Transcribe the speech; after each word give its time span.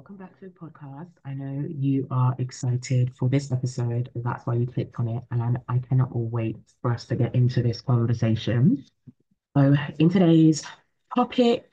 Welcome 0.00 0.16
back 0.16 0.40
to 0.40 0.46
the 0.46 0.52
podcast. 0.52 1.10
I 1.26 1.34
know 1.34 1.62
you 1.68 2.06
are 2.10 2.34
excited 2.38 3.12
for 3.18 3.28
this 3.28 3.52
episode. 3.52 4.08
That's 4.14 4.46
why 4.46 4.54
you 4.54 4.66
clicked 4.66 4.98
on 4.98 5.08
it, 5.08 5.22
and 5.30 5.58
I 5.68 5.76
cannot 5.76 6.08
wait 6.16 6.56
for 6.80 6.90
us 6.90 7.04
to 7.08 7.16
get 7.16 7.34
into 7.34 7.62
this 7.62 7.82
conversation. 7.82 8.82
So, 9.54 9.76
in 9.98 10.08
today's 10.08 10.64
topic, 11.14 11.70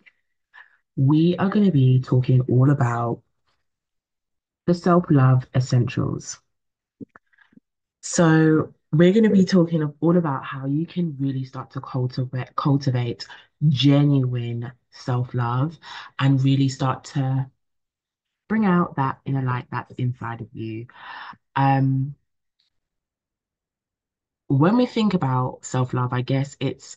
we 0.98 1.38
are 1.38 1.48
going 1.48 1.68
to 1.68 1.72
be 1.72 2.02
talking 2.02 2.42
all 2.50 2.70
about 2.70 3.22
the 4.66 4.74
self-love 4.74 5.46
essentials. 5.56 6.38
So, 8.02 8.74
we're 8.92 9.14
going 9.14 9.24
to 9.24 9.30
be 9.30 9.46
talking 9.46 9.90
all 10.02 10.18
about 10.18 10.44
how 10.44 10.66
you 10.66 10.86
can 10.86 11.16
really 11.18 11.46
start 11.46 11.72
to 11.72 11.80
cultivate 11.80 12.54
cultivate 12.58 13.26
genuine 13.70 14.74
self-love 14.92 15.80
and 16.20 16.44
really 16.44 16.68
start 16.68 17.06
to 17.06 17.50
bring 18.48 18.66
out 18.66 18.96
that 18.96 19.20
inner 19.26 19.42
light 19.42 19.68
that's 19.72 19.92
inside 19.94 20.42
of 20.42 20.48
you. 20.54 20.88
Um, 21.56 22.16
when 24.48 24.78
we 24.78 24.86
think 24.86 25.14
about 25.14 25.66
self-love, 25.66 26.14
I 26.14 26.22
guess 26.22 26.56
it's 26.60 26.96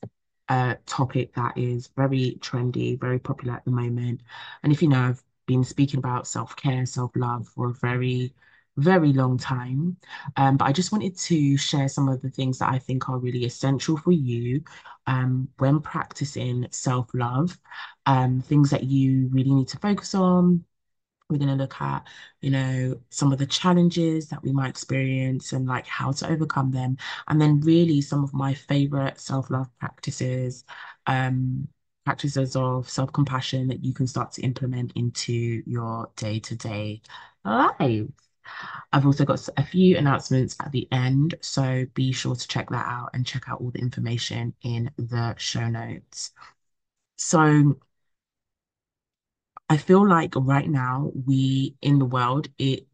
a 0.49 0.77
topic 0.87 1.35
that 1.35 1.57
is 1.59 1.89
very 1.97 2.39
trendy, 2.41 2.99
very 2.99 3.19
popular 3.19 3.55
at 3.55 3.65
the 3.65 3.71
moment. 3.71 4.21
And 4.63 4.73
if 4.73 4.83
you 4.83 4.89
know, 4.89 5.01
I've 5.01 5.23
been 5.47 5.65
speaking 5.65 5.99
about 5.99 6.27
self-care, 6.29 6.87
self-love 6.87 7.49
for 7.49 7.71
a 7.71 7.75
very, 7.75 8.35
very 8.77 9.13
long 9.13 9.37
time. 9.37 9.97
Um, 10.37 10.57
but 10.57 10.67
I 10.67 10.73
just 10.73 10.93
wanted 10.93 11.17
to 11.19 11.57
share 11.57 11.89
some 11.89 12.09
of 12.09 12.23
the 12.23 12.30
things 12.30 12.59
that 12.59 12.71
I 12.73 12.79
think 12.79 13.09
are 13.09 13.19
really 13.19 13.45
essential 13.45 13.97
for 13.97 14.13
you 14.13 14.63
um, 15.07 15.49
when 15.59 15.80
practicing 15.80 16.67
self-love, 16.71 17.59
um, 18.07 18.41
things 18.43 18.71
that 18.71 18.85
you 18.85 19.29
really 19.33 19.53
need 19.53 19.69
to 19.69 19.79
focus 19.79 20.15
on, 20.15 20.65
we're 21.30 21.39
going 21.39 21.48
to 21.48 21.55
look 21.55 21.80
at, 21.80 22.07
you 22.41 22.51
know, 22.51 23.01
some 23.11 23.33
of 23.33 23.38
the 23.38 23.46
challenges 23.46 24.29
that 24.29 24.43
we 24.43 24.52
might 24.52 24.71
experience 24.71 25.52
and 25.52 25.66
like 25.66 25.87
how 25.87 26.13
to 26.13 26.29
overcome 26.29 26.71
them. 26.71 26.96
And 27.29 27.41
then 27.41 27.60
really 27.60 28.01
some 28.01 28.24
of 28.24 28.35
my 28.35 28.55
favorite 28.55 29.21
self-love 29.21 29.68
practices, 29.79 30.65
um, 31.07 31.68
practices 32.05 32.57
of 32.57 32.88
self-compassion 32.88 33.68
that 33.68 33.85
you 33.85 33.95
can 33.95 34.07
start 34.07 34.32
to 34.32 34.43
implement 34.43 34.93
into 34.96 35.63
your 35.66 36.10
day-to-day 36.16 37.02
life. 37.45 38.07
I've 38.93 39.07
also 39.07 39.24
got 39.24 39.49
a 39.57 39.65
few 39.65 39.96
announcements 39.96 40.57
at 40.60 40.73
the 40.73 40.88
end, 40.90 41.37
so 41.40 41.87
be 41.95 42.10
sure 42.12 42.35
to 42.35 42.49
check 42.49 42.68
that 42.71 42.87
out 42.87 43.10
and 43.15 43.24
check 43.24 43.49
out 43.49 43.60
all 43.60 43.71
the 43.71 43.79
information 43.79 44.55
in 44.62 44.90
the 44.96 45.35
show 45.37 45.68
notes. 45.68 46.33
So 47.16 47.77
I 49.71 49.79
feel 49.79 50.07
like 50.07 50.35
right 50.37 50.68
now 50.68 51.13
we 51.26 51.76
in 51.80 51.99
the 51.99 52.04
world, 52.04 52.49
it 52.59 52.88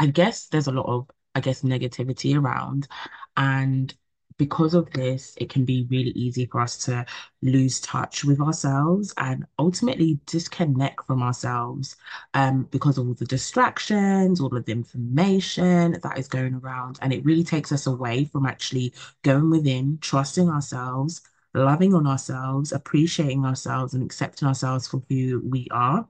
I 0.00 0.06
guess 0.08 0.48
there's 0.48 0.68
a 0.68 0.72
lot 0.72 0.86
of, 0.86 1.10
I 1.34 1.40
guess, 1.40 1.62
negativity 1.62 2.36
around. 2.38 2.88
And 3.36 3.94
because 4.38 4.74
of 4.74 4.90
this, 4.92 5.34
it 5.38 5.50
can 5.50 5.64
be 5.66 5.86
really 5.90 6.12
easy 6.12 6.46
for 6.46 6.60
us 6.62 6.78
to 6.86 7.06
lose 7.42 7.80
touch 7.80 8.24
with 8.24 8.40
ourselves 8.40 9.14
and 9.18 9.46
ultimately 9.58 10.20
disconnect 10.26 11.06
from 11.06 11.22
ourselves 11.22 11.96
um, 12.34 12.64
because 12.70 12.98
of 12.98 13.06
all 13.08 13.14
the 13.14 13.26
distractions, 13.26 14.40
all 14.40 14.56
of 14.56 14.64
the 14.66 14.72
information 14.72 15.98
that 16.02 16.18
is 16.18 16.28
going 16.28 16.54
around. 16.54 16.98
And 17.02 17.12
it 17.12 17.24
really 17.24 17.44
takes 17.44 17.72
us 17.72 17.86
away 17.86 18.24
from 18.24 18.46
actually 18.46 18.94
going 19.22 19.50
within, 19.50 19.98
trusting 20.00 20.48
ourselves, 20.48 21.22
loving 21.54 21.94
on 21.94 22.06
ourselves, 22.06 22.72
appreciating 22.72 23.44
ourselves, 23.44 23.94
and 23.94 24.02
accepting 24.02 24.48
ourselves 24.48 24.86
for 24.86 25.02
who 25.08 25.42
we 25.48 25.68
are. 25.70 26.06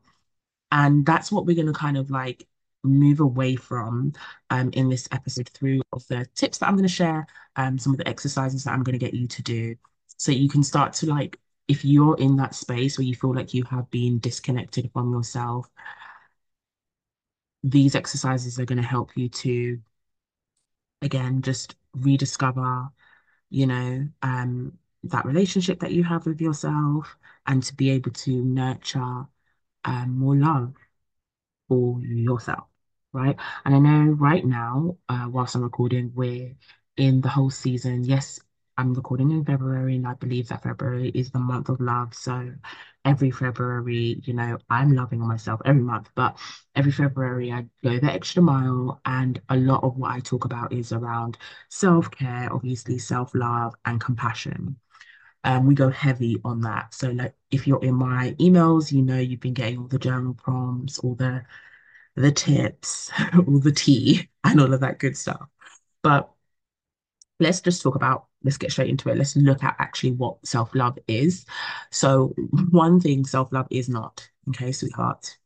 And 0.72 1.04
that's 1.04 1.32
what 1.32 1.46
we're 1.46 1.56
going 1.56 1.66
to 1.66 1.72
kind 1.72 1.96
of 1.96 2.10
like 2.10 2.46
move 2.82 3.20
away 3.20 3.56
from 3.56 4.12
um, 4.50 4.70
in 4.72 4.88
this 4.88 5.08
episode 5.12 5.48
through 5.50 5.82
of 5.92 6.06
the 6.08 6.26
tips 6.34 6.58
that 6.58 6.68
I'm 6.68 6.74
going 6.74 6.88
to 6.88 6.94
share, 6.94 7.26
um, 7.56 7.78
some 7.78 7.92
of 7.92 7.98
the 7.98 8.08
exercises 8.08 8.64
that 8.64 8.72
I'm 8.72 8.82
going 8.82 8.98
to 8.98 9.04
get 9.04 9.14
you 9.14 9.26
to 9.28 9.42
do. 9.42 9.76
So 10.16 10.32
you 10.32 10.48
can 10.48 10.62
start 10.62 10.92
to 10.94 11.06
like, 11.06 11.38
if 11.68 11.84
you're 11.84 12.16
in 12.18 12.36
that 12.36 12.54
space 12.54 12.98
where 12.98 13.06
you 13.06 13.14
feel 13.14 13.34
like 13.34 13.54
you 13.54 13.64
have 13.64 13.90
been 13.90 14.18
disconnected 14.18 14.90
from 14.92 15.12
yourself, 15.12 15.68
these 17.62 17.94
exercises 17.94 18.58
are 18.58 18.64
going 18.64 18.80
to 18.80 18.86
help 18.86 19.16
you 19.16 19.28
to, 19.28 19.80
again, 21.02 21.42
just 21.42 21.76
rediscover, 21.94 22.88
you 23.50 23.66
know, 23.66 24.08
um, 24.22 24.78
that 25.04 25.24
relationship 25.24 25.80
that 25.80 25.92
you 25.92 26.04
have 26.04 26.26
with 26.26 26.40
yourself 26.40 27.16
and 27.46 27.62
to 27.62 27.74
be 27.74 27.90
able 27.90 28.10
to 28.10 28.44
nurture 28.44 29.26
um, 29.84 30.18
more 30.18 30.36
love 30.36 30.74
for 31.68 32.00
yourself, 32.02 32.66
right? 33.12 33.36
And 33.64 33.74
I 33.74 33.78
know 33.78 34.12
right 34.12 34.44
now, 34.44 34.96
uh, 35.08 35.26
whilst 35.30 35.54
I'm 35.54 35.62
recording, 35.62 36.12
we're 36.14 36.54
in 36.96 37.20
the 37.20 37.28
whole 37.28 37.50
season. 37.50 38.04
Yes, 38.04 38.40
I'm 38.76 38.94
recording 38.94 39.30
in 39.30 39.44
February, 39.44 39.96
and 39.96 40.06
I 40.06 40.14
believe 40.14 40.48
that 40.48 40.62
February 40.62 41.10
is 41.10 41.30
the 41.30 41.38
month 41.38 41.68
of 41.68 41.80
love. 41.80 42.14
So 42.14 42.52
every 43.04 43.30
February, 43.30 44.20
you 44.24 44.34
know, 44.34 44.58
I'm 44.68 44.94
loving 44.94 45.20
myself 45.20 45.60
every 45.64 45.82
month, 45.82 46.10
but 46.14 46.38
every 46.74 46.92
February 46.92 47.52
I 47.52 47.66
go 47.82 47.98
the 47.98 48.12
extra 48.12 48.42
mile. 48.42 49.00
And 49.04 49.40
a 49.48 49.56
lot 49.56 49.82
of 49.84 49.96
what 49.96 50.12
I 50.12 50.20
talk 50.20 50.44
about 50.44 50.72
is 50.72 50.92
around 50.92 51.38
self-care, 51.68 52.52
obviously 52.52 52.98
self-love 52.98 53.74
and 53.84 54.00
compassion 54.00 54.76
um, 55.44 55.66
we 55.66 55.74
go 55.74 55.90
heavy 55.90 56.40
on 56.44 56.60
that. 56.62 56.94
So 56.94 57.10
like 57.10 57.34
if 57.50 57.66
you're 57.66 57.82
in 57.82 57.94
my 57.94 58.34
emails, 58.40 58.92
you 58.92 59.02
know 59.02 59.18
you've 59.18 59.40
been 59.40 59.54
getting 59.54 59.78
all 59.78 59.88
the 59.88 59.98
journal 59.98 60.34
prompts, 60.34 60.98
all 60.98 61.14
the 61.14 61.44
the 62.16 62.32
tips, 62.32 63.10
all 63.34 63.58
the 63.60 63.72
tea, 63.72 64.28
and 64.44 64.60
all 64.60 64.72
of 64.74 64.80
that 64.80 64.98
good 64.98 65.16
stuff. 65.16 65.48
But 66.02 66.30
let's 67.38 67.60
just 67.60 67.82
talk 67.82 67.94
about 67.94 68.26
let's 68.42 68.58
get 68.58 68.72
straight 68.72 68.90
into 68.90 69.08
it. 69.10 69.16
Let's 69.18 69.36
look 69.36 69.62
at 69.64 69.76
actually 69.78 70.12
what 70.12 70.44
self-love 70.46 70.98
is. 71.08 71.44
So 71.90 72.28
one 72.70 73.00
thing 73.00 73.24
self-love 73.24 73.66
is 73.70 73.88
not, 73.88 74.28
okay, 74.48 74.72
sweetheart. 74.72 75.38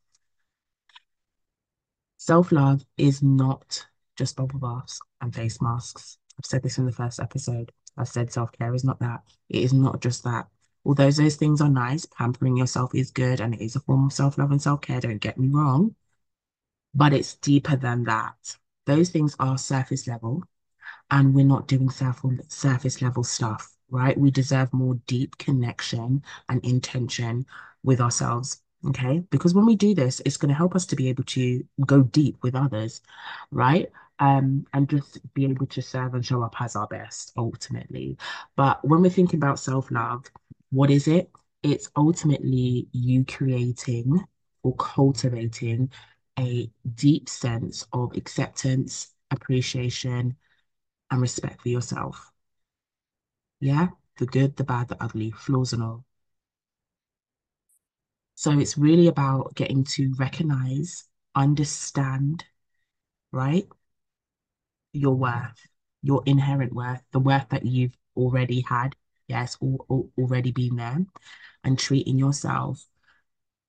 Self-love 2.19 2.85
is 2.97 3.23
not 3.23 3.87
just 4.17 4.37
bubble 4.37 4.61
baths 4.61 5.01
and 5.21 5.35
face 5.35 5.61
masks. 5.61 6.19
I've 6.39 6.47
said 6.47 6.63
this 6.63 6.79
in 6.79 6.87
the 6.87 6.93
first 6.93 7.21
episode. 7.21 7.73
I 7.97 8.05
said 8.05 8.33
self-care 8.33 8.75
is 8.75 8.85
not 8.85 9.01
that. 9.01 9.23
It 9.49 9.63
is 9.63 9.73
not 9.73 10.01
just 10.01 10.25
that. 10.25 10.49
Although 10.85 11.11
those 11.11 11.37
things 11.37 11.61
are 11.61 11.69
nice, 11.69 12.05
pampering 12.07 12.57
yourself 12.57 12.95
is 12.95 13.11
good 13.11 13.41
and 13.41 13.55
it 13.55 13.61
is 13.61 13.77
a 13.77 13.81
form 13.81 14.07
of 14.07 14.13
self-love 14.13 14.51
and 14.51 14.61
self-care, 14.61 15.01
don't 15.01 15.19
get 15.19 15.39
me 15.39 15.49
wrong. 15.49 15.95
But 16.95 17.13
it's 17.13 17.35
deeper 17.37 17.77
than 17.77 18.05
that. 18.05 18.57
Those 18.87 19.11
things 19.11 19.35
are 19.41 19.57
surface 19.57 20.07
level 20.07 20.43
and 21.11 21.35
we're 21.35 21.45
not 21.45 21.69
doing 21.69 21.91
surface 21.91 23.01
level 23.03 23.25
stuff, 23.25 23.75
right? 23.91 24.19
We 24.19 24.31
deserve 24.31 24.73
more 24.73 24.95
deep 25.07 25.39
connection 25.39 26.23
and 26.49 26.65
intention 26.65 27.47
with 27.83 28.01
ourselves. 28.01 28.61
Okay. 28.87 29.21
Because 29.31 29.55
when 29.55 29.65
we 29.65 29.77
do 29.77 29.95
this, 29.95 30.21
it's 30.27 30.37
going 30.37 30.51
to 30.51 30.55
help 30.55 30.75
us 30.75 30.85
to 30.87 30.97
be 30.97 31.09
able 31.09 31.25
to 31.25 31.65
go 31.87 32.03
deep 32.03 32.37
with 32.43 32.55
others, 32.55 33.01
right? 33.51 33.91
Um, 34.25 34.67
and 34.73 34.89
just 34.89 35.21
be 35.35 35.45
able 35.45 35.67
to 35.67 35.83
serve 35.83 36.15
and 36.15 36.25
show 36.25 36.43
up 36.43 36.55
as 36.61 36.77
our 36.77 36.87
best 36.89 37.33
ultimately. 37.37 38.17
But 38.57 38.85
when 38.87 39.03
we're 39.03 39.11
thinking 39.11 39.39
about 39.39 39.59
self 39.59 39.91
love, 39.91 40.25
what 40.71 40.91
is 40.91 41.09
it? 41.09 41.31
It's 41.63 41.91
ultimately 41.97 42.89
you 42.93 43.25
creating 43.25 44.25
or 44.63 44.75
cultivating 44.77 45.91
a 46.39 46.71
deep 46.95 47.29
sense 47.29 47.87
of 47.93 48.17
acceptance, 48.17 49.15
appreciation, 49.31 50.37
and 51.11 51.21
respect 51.21 51.63
for 51.63 51.69
yourself. 51.71 52.33
Yeah, 53.59 53.89
the 54.19 54.27
good, 54.27 54.55
the 54.57 54.63
bad, 54.63 54.87
the 54.89 55.03
ugly, 55.03 55.33
flaws 55.33 55.73
and 55.73 55.83
all. 55.83 56.05
So 58.37 58.59
it's 58.59 58.77
really 58.79 59.07
about 59.09 59.55
getting 59.55 59.85
to 59.97 60.15
recognize, 60.19 61.05
understand, 61.35 62.45
right? 63.33 63.69
Your 64.95 65.15
worth, 65.15 65.67
your 66.03 66.23
inherent 66.27 66.73
worth, 66.73 67.03
the 67.13 67.19
worth 67.19 67.49
that 67.51 67.65
you've 67.65 67.97
already 68.17 68.61
had, 68.63 68.95
yes, 69.29 69.57
already 69.61 70.53
been 70.53 70.77
there, 70.77 71.05
and 71.65 71.79
treating 71.79 72.19
yourself 72.19 72.85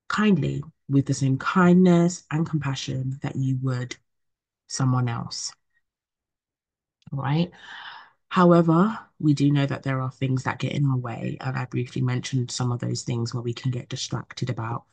kindly 0.07 0.63
with 0.87 1.05
the 1.05 1.13
same 1.13 1.37
kindness 1.37 2.23
and 2.31 2.47
compassion 2.47 3.19
that 3.23 3.35
you 3.35 3.57
would 3.61 3.95
someone 4.67 5.09
else. 5.09 5.51
Right. 7.11 7.51
However, 8.29 8.99
we 9.19 9.33
do 9.33 9.51
know 9.51 9.65
that 9.65 9.83
there 9.83 10.01
are 10.01 10.11
things 10.11 10.43
that 10.43 10.59
get 10.59 10.73
in 10.73 10.85
our 10.85 10.97
way. 10.97 11.37
And 11.39 11.57
I 11.57 11.65
briefly 11.65 12.01
mentioned 12.01 12.51
some 12.51 12.71
of 12.71 12.79
those 12.79 13.03
things 13.03 13.33
where 13.33 13.43
we 13.43 13.53
can 13.53 13.71
get 13.71 13.89
distracted 13.89 14.49
about 14.49 14.83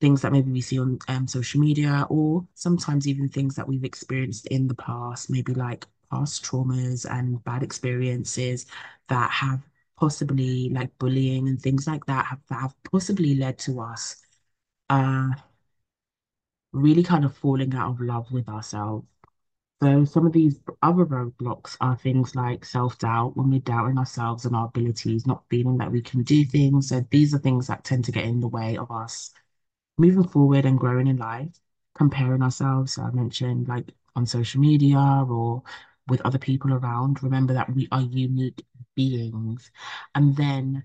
things 0.00 0.22
that 0.22 0.32
maybe 0.32 0.50
we 0.50 0.60
see 0.60 0.78
on 0.78 0.98
um, 1.08 1.26
social 1.28 1.60
media, 1.60 2.06
or 2.08 2.46
sometimes 2.54 3.06
even 3.06 3.28
things 3.28 3.54
that 3.54 3.68
we've 3.68 3.84
experienced 3.84 4.46
in 4.46 4.66
the 4.66 4.74
past, 4.74 5.30
maybe 5.30 5.54
like 5.54 5.86
past 6.10 6.44
traumas 6.44 7.04
and 7.10 7.42
bad 7.44 7.62
experiences 7.62 8.66
that 9.08 9.30
have 9.30 9.60
possibly 9.96 10.70
like 10.70 10.96
bullying 10.98 11.48
and 11.48 11.60
things 11.60 11.86
like 11.86 12.04
that 12.06 12.24
have, 12.26 12.40
that 12.48 12.60
have 12.60 12.74
possibly 12.90 13.34
led 13.34 13.58
to 13.58 13.80
us 13.80 14.16
uh, 14.88 15.28
really 16.72 17.02
kind 17.02 17.24
of 17.24 17.36
falling 17.36 17.74
out 17.74 17.90
of 17.90 18.00
love 18.00 18.30
with 18.32 18.48
ourselves. 18.48 19.06
So 19.82 20.04
some 20.04 20.26
of 20.26 20.32
these 20.32 20.60
other 20.82 21.06
roadblocks 21.06 21.76
are 21.80 21.96
things 21.96 22.34
like 22.34 22.64
self-doubt, 22.64 23.36
when 23.36 23.50
we're 23.50 23.60
doubting 23.60 23.98
ourselves 23.98 24.44
and 24.44 24.54
our 24.54 24.66
abilities, 24.66 25.26
not 25.26 25.44
feeling 25.48 25.78
that 25.78 25.90
we 25.90 26.02
can 26.02 26.22
do 26.22 26.44
things. 26.44 26.88
So 26.88 27.04
these 27.10 27.34
are 27.34 27.38
things 27.38 27.66
that 27.68 27.84
tend 27.84 28.04
to 28.06 28.12
get 28.12 28.24
in 28.24 28.40
the 28.40 28.48
way 28.48 28.76
of 28.76 28.90
us 28.90 29.30
moving 29.98 30.24
forward 30.28 30.64
and 30.66 30.78
growing 30.78 31.06
in 31.06 31.16
life, 31.16 31.60
comparing 31.94 32.42
ourselves. 32.42 32.94
So 32.94 33.02
I 33.02 33.10
mentioned 33.10 33.68
like 33.68 33.92
on 34.16 34.26
social 34.26 34.60
media 34.60 34.98
or 35.28 35.62
with 36.08 36.20
other 36.22 36.38
people 36.38 36.72
around. 36.72 37.22
Remember 37.22 37.54
that 37.54 37.72
we 37.74 37.88
are 37.92 38.02
unique 38.02 38.64
beings. 38.96 39.70
And 40.14 40.36
then 40.36 40.84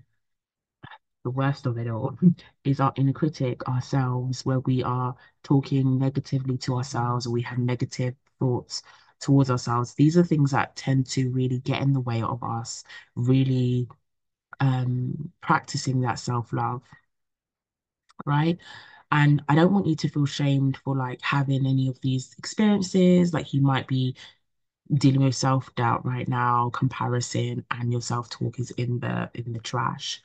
the 1.24 1.30
worst 1.30 1.66
of 1.66 1.76
it 1.78 1.88
all 1.88 2.16
is 2.64 2.80
our 2.80 2.92
inner 2.96 3.12
critic, 3.12 3.66
ourselves, 3.68 4.44
where 4.44 4.60
we 4.60 4.82
are 4.82 5.14
talking 5.42 5.98
negatively 5.98 6.56
to 6.58 6.74
ourselves 6.76 7.26
or 7.26 7.30
we 7.32 7.42
have 7.42 7.58
negative 7.58 8.14
thoughts 8.38 8.82
towards 9.20 9.50
ourselves. 9.50 9.94
These 9.94 10.16
are 10.16 10.24
things 10.24 10.50
that 10.52 10.76
tend 10.76 11.06
to 11.08 11.30
really 11.30 11.58
get 11.60 11.82
in 11.82 11.92
the 11.92 12.00
way 12.00 12.22
of 12.22 12.42
us 12.42 12.84
really 13.14 13.88
um, 14.60 15.32
practicing 15.42 16.02
that 16.02 16.18
self-love, 16.20 16.82
right? 18.24 18.58
And 19.12 19.42
I 19.48 19.54
don't 19.54 19.72
want 19.72 19.86
you 19.86 19.96
to 19.96 20.08
feel 20.08 20.26
shamed 20.26 20.78
for 20.78 20.96
like 20.96 21.20
having 21.22 21.66
any 21.66 21.88
of 21.88 22.00
these 22.00 22.34
experiences. 22.38 23.32
Like 23.32 23.54
you 23.54 23.62
might 23.62 23.86
be 23.86 24.16
dealing 24.94 25.22
with 25.22 25.34
self-doubt 25.34 26.04
right 26.06 26.28
now, 26.28 26.70
comparison, 26.70 27.64
and 27.70 27.92
your 27.92 28.02
self-talk 28.02 28.58
is 28.60 28.70
in 28.72 29.00
the 29.00 29.30
in 29.34 29.52
the 29.52 29.60
trash. 29.60 30.22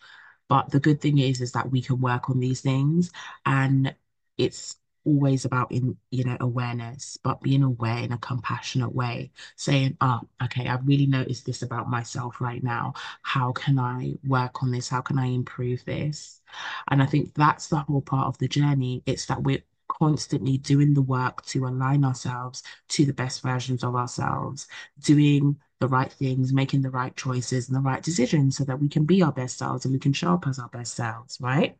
But 0.49 0.71
the 0.71 0.79
good 0.79 1.01
thing 1.01 1.19
is 1.19 1.41
is 1.41 1.53
that 1.53 1.71
we 1.71 1.81
can 1.81 2.01
work 2.01 2.29
on 2.29 2.39
these 2.39 2.61
things 2.61 3.11
and 3.45 3.95
it's 4.37 4.75
always 5.05 5.45
about 5.45 5.71
in 5.71 5.97
you 6.11 6.23
know 6.23 6.37
awareness, 6.39 7.17
but 7.23 7.41
being 7.41 7.63
aware 7.63 7.97
in 7.97 8.11
a 8.11 8.17
compassionate 8.17 8.93
way, 8.93 9.31
saying, 9.55 9.97
oh, 10.01 10.21
okay, 10.43 10.67
I've 10.67 10.87
really 10.87 11.07
noticed 11.07 11.45
this 11.45 11.61
about 11.61 11.89
myself 11.89 12.41
right 12.41 12.63
now. 12.63 12.93
How 13.23 13.51
can 13.51 13.79
I 13.79 14.15
work 14.23 14.63
on 14.63 14.71
this? 14.71 14.89
How 14.89 15.01
can 15.01 15.17
I 15.17 15.27
improve 15.27 15.83
this? 15.85 16.41
And 16.89 17.01
I 17.01 17.05
think 17.05 17.33
that's 17.35 17.67
the 17.67 17.79
whole 17.79 18.01
part 18.01 18.27
of 18.27 18.37
the 18.37 18.47
journey. 18.47 19.03
It's 19.05 19.25
that 19.27 19.43
we're 19.43 19.63
constantly 19.87 20.57
doing 20.57 20.93
the 20.93 21.01
work 21.01 21.45
to 21.45 21.65
align 21.67 22.03
ourselves 22.05 22.63
to 22.89 23.05
the 23.05 23.13
best 23.13 23.41
versions 23.41 23.83
of 23.83 23.95
ourselves, 23.95 24.67
doing 25.01 25.57
the 25.79 25.87
right 25.87 26.11
things, 26.11 26.53
making 26.53 26.81
the 26.81 26.89
right 26.89 27.15
choices 27.15 27.67
and 27.67 27.75
the 27.75 27.81
right 27.81 28.03
decisions 28.03 28.55
so 28.57 28.63
that 28.63 28.79
we 28.79 28.87
can 28.87 29.05
be 29.05 29.21
our 29.21 29.31
best 29.31 29.57
selves 29.57 29.85
and 29.85 29.93
we 29.93 29.99
can 29.99 30.13
show 30.13 30.33
up 30.33 30.47
as 30.47 30.59
our 30.59 30.69
best 30.69 30.93
selves, 30.93 31.37
right? 31.41 31.75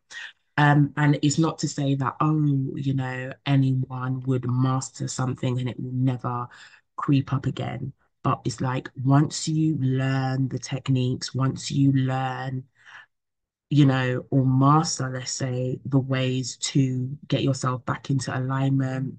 Um, 0.56 0.92
and 0.96 1.18
it's 1.22 1.38
not 1.38 1.58
to 1.60 1.68
say 1.68 1.94
that, 1.94 2.16
oh, 2.20 2.74
you 2.76 2.94
know, 2.94 3.32
anyone 3.46 4.20
would 4.20 4.46
master 4.46 5.08
something 5.08 5.58
and 5.58 5.68
it 5.68 5.80
will 5.80 5.92
never 5.92 6.46
creep 6.96 7.32
up 7.32 7.46
again. 7.46 7.92
But 8.22 8.40
it's 8.44 8.60
like 8.60 8.90
once 9.02 9.48
you 9.48 9.76
learn 9.78 10.48
the 10.48 10.58
techniques, 10.58 11.34
once 11.34 11.70
you 11.70 11.92
learn 11.92 12.64
you 13.72 13.86
know, 13.86 14.26
or 14.30 14.44
master, 14.44 15.08
let's 15.08 15.32
say, 15.32 15.80
the 15.86 15.98
ways 15.98 16.58
to 16.58 17.16
get 17.26 17.42
yourself 17.42 17.82
back 17.86 18.10
into 18.10 18.36
alignment. 18.36 19.14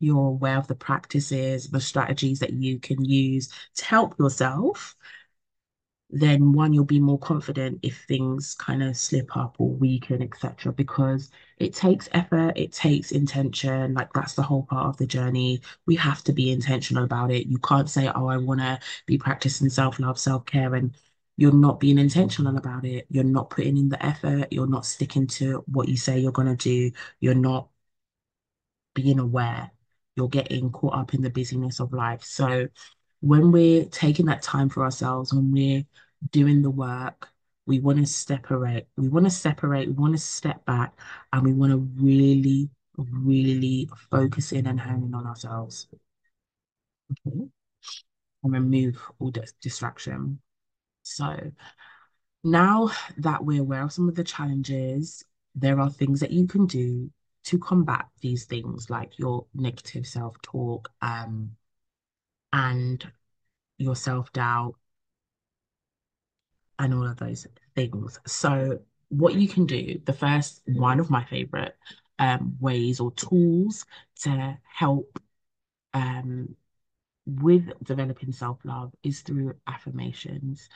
You're 0.00 0.26
aware 0.26 0.58
of 0.58 0.66
the 0.66 0.74
practices, 0.74 1.68
the 1.68 1.80
strategies 1.80 2.40
that 2.40 2.52
you 2.52 2.80
can 2.80 3.04
use 3.04 3.48
to 3.76 3.84
help 3.84 4.18
yourself 4.18 4.96
then 6.10 6.52
one, 6.52 6.72
you'll 6.72 6.84
be 6.84 7.00
more 7.00 7.18
confident 7.18 7.80
if 7.82 8.04
things 8.04 8.54
kind 8.54 8.82
of 8.82 8.96
slip 8.96 9.36
up 9.36 9.56
or 9.58 9.70
weaken, 9.70 10.22
etc. 10.22 10.72
Because 10.72 11.30
it 11.58 11.74
takes 11.74 12.08
effort, 12.12 12.52
it 12.56 12.72
takes 12.72 13.10
intention. 13.10 13.94
Like 13.94 14.12
that's 14.12 14.34
the 14.34 14.42
whole 14.42 14.62
part 14.64 14.86
of 14.86 14.96
the 14.98 15.06
journey. 15.06 15.60
We 15.86 15.96
have 15.96 16.22
to 16.24 16.32
be 16.32 16.52
intentional 16.52 17.04
about 17.04 17.32
it. 17.32 17.48
You 17.48 17.58
can't 17.58 17.90
say, 17.90 18.08
oh, 18.14 18.28
I 18.28 18.36
want 18.36 18.60
to 18.60 18.78
be 19.06 19.18
practicing 19.18 19.68
self-love, 19.68 20.18
self-care, 20.18 20.74
and 20.76 20.96
you're 21.36 21.52
not 21.52 21.80
being 21.80 21.98
intentional 21.98 22.56
about 22.56 22.84
it. 22.84 23.06
You're 23.10 23.24
not 23.24 23.50
putting 23.50 23.76
in 23.76 23.88
the 23.88 24.04
effort. 24.04 24.48
You're 24.52 24.68
not 24.68 24.86
sticking 24.86 25.26
to 25.28 25.64
what 25.66 25.88
you 25.88 25.96
say 25.96 26.18
you're 26.18 26.32
going 26.32 26.56
to 26.56 26.56
do. 26.56 26.92
You're 27.20 27.34
not 27.34 27.68
being 28.94 29.18
aware. 29.18 29.70
You're 30.16 30.28
getting 30.28 30.70
caught 30.70 30.94
up 30.94 31.14
in 31.14 31.22
the 31.22 31.30
busyness 31.30 31.80
of 31.80 31.92
life. 31.92 32.22
So 32.24 32.68
when 33.20 33.52
we're 33.52 33.84
taking 33.86 34.26
that 34.26 34.42
time 34.42 34.68
for 34.68 34.84
ourselves, 34.84 35.32
when 35.32 35.52
we're 35.52 35.84
doing 36.30 36.62
the 36.62 36.70
work, 36.70 37.28
we 37.66 37.80
want 37.80 37.98
to 37.98 38.06
separate. 38.06 38.86
We 38.96 39.08
want 39.08 39.26
to 39.26 39.30
separate. 39.30 39.88
We 39.88 39.94
want 39.94 40.14
to 40.14 40.20
step 40.20 40.64
back 40.64 40.98
and 41.32 41.42
we 41.42 41.52
want 41.52 41.72
to 41.72 41.78
really, 42.02 42.70
really 42.96 43.88
focus 44.10 44.52
in 44.52 44.66
and 44.66 44.80
hone 44.80 45.02
in 45.04 45.14
on 45.14 45.26
ourselves. 45.26 45.88
Okay. 47.26 47.46
And 48.42 48.52
remove 48.52 49.00
all 49.18 49.30
this 49.30 49.52
distraction. 49.60 50.40
So 51.02 51.52
now 52.44 52.90
that 53.18 53.44
we're 53.44 53.62
aware 53.62 53.82
of 53.82 53.92
some 53.92 54.08
of 54.08 54.14
the 54.14 54.24
challenges, 54.24 55.24
there 55.54 55.80
are 55.80 55.90
things 55.90 56.20
that 56.20 56.30
you 56.30 56.46
can 56.46 56.66
do 56.66 57.10
to 57.44 57.58
combat 57.58 58.06
these 58.20 58.44
things 58.44 58.90
like 58.90 59.18
your 59.18 59.46
negative 59.54 60.06
self-talk 60.06 60.90
um, 61.00 61.50
and 62.52 63.06
your 63.78 63.96
self-doubt 63.96 64.74
and 66.78 66.94
all 66.94 67.06
of 67.06 67.16
those 67.16 67.46
things. 67.74 68.18
So 68.26 68.78
what 69.08 69.34
you 69.34 69.48
can 69.48 69.66
do, 69.66 70.00
the 70.04 70.12
first 70.12 70.62
one 70.66 71.00
of 71.00 71.10
my 71.10 71.24
favorite 71.24 71.76
um, 72.18 72.56
ways 72.60 73.00
or 73.00 73.12
tools 73.12 73.84
to 74.22 74.58
help 74.64 75.20
um, 75.94 76.54
with 77.26 77.72
developing 77.82 78.32
self-love 78.32 78.92
is 79.02 79.20
through 79.20 79.54
affirmations. 79.66 80.68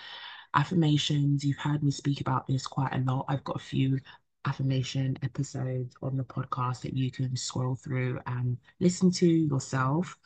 Affirmations, 0.54 1.44
you've 1.44 1.58
heard 1.58 1.82
me 1.82 1.90
speak 1.90 2.20
about 2.20 2.46
this 2.46 2.66
quite 2.66 2.94
a 2.94 2.98
lot. 2.98 3.26
I've 3.28 3.44
got 3.44 3.56
a 3.56 3.60
few 3.64 3.98
affirmation 4.46 5.18
episodes 5.22 5.94
on 6.02 6.16
the 6.16 6.24
podcast 6.24 6.80
that 6.82 6.96
you 6.96 7.10
can 7.10 7.36
scroll 7.36 7.76
through 7.76 8.18
and 8.26 8.56
listen 8.80 9.10
to 9.12 9.28
yourself. 9.28 10.16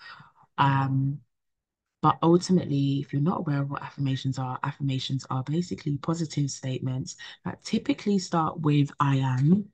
Um, 0.57 1.19
but 2.05 2.19
ultimately, 2.23 3.01
if 3.01 3.15
you're 3.15 3.23
not 3.23 3.39
aware 3.39 3.63
of 3.63 3.71
what 3.71 3.83
affirmations 3.83 4.39
are, 4.39 4.59
affirmations 4.63 5.25
are 5.31 5.43
basically 5.43 5.97
positive 5.97 6.51
statements 6.51 7.17
that 7.47 7.63
typically 7.63 8.19
start 8.19 8.61
with 8.61 8.91
I 9.01 9.17
am 9.17 9.73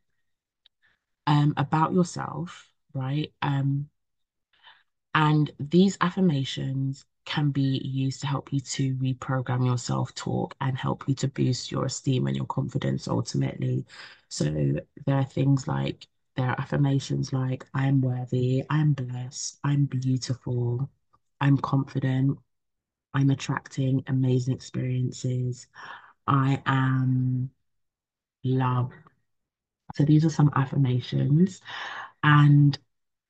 um, 1.27 1.55
about 1.56 1.93
yourself, 1.93 2.69
right? 2.94 3.32
Um, 3.43 3.88
and 5.12 5.50
these 5.59 5.99
affirmations 6.00 7.04
can 7.25 7.50
be 7.50 7.81
used 7.85 8.21
to 8.21 8.28
help 8.28 8.52
you 8.52 8.61
to 8.61 8.95
reprogram 8.95 9.66
your 9.66 9.78
self-talk 9.78 10.54
and 10.61 10.78
help 10.78 11.02
you 11.09 11.16
to 11.16 11.26
boost 11.26 11.73
your 11.73 11.87
esteem 11.87 12.28
and 12.28 12.37
your 12.37 12.47
confidence 12.47 13.09
ultimately. 13.09 13.85
So 14.28 14.45
there 15.04 15.16
are 15.16 15.25
things 15.25 15.66
like 15.66 16.07
there 16.37 16.47
are 16.47 16.61
affirmations 16.61 17.33
like 17.33 17.66
I 17.75 17.88
am 17.88 18.00
worthy, 18.00 18.62
I'm 18.71 18.93
blessed, 18.93 19.59
I'm 19.64 19.87
beautiful, 19.87 20.88
I'm 21.40 21.56
confident, 21.59 22.38
I'm 23.14 23.30
attracting 23.30 24.04
amazing 24.06 24.54
experiences, 24.54 25.66
I 26.26 26.62
am 26.66 27.50
loved. 28.44 28.92
So 29.94 30.04
these 30.04 30.25
are 30.25 30.30
some 30.30 30.50
affirmations. 30.54 31.61
And 32.23 32.78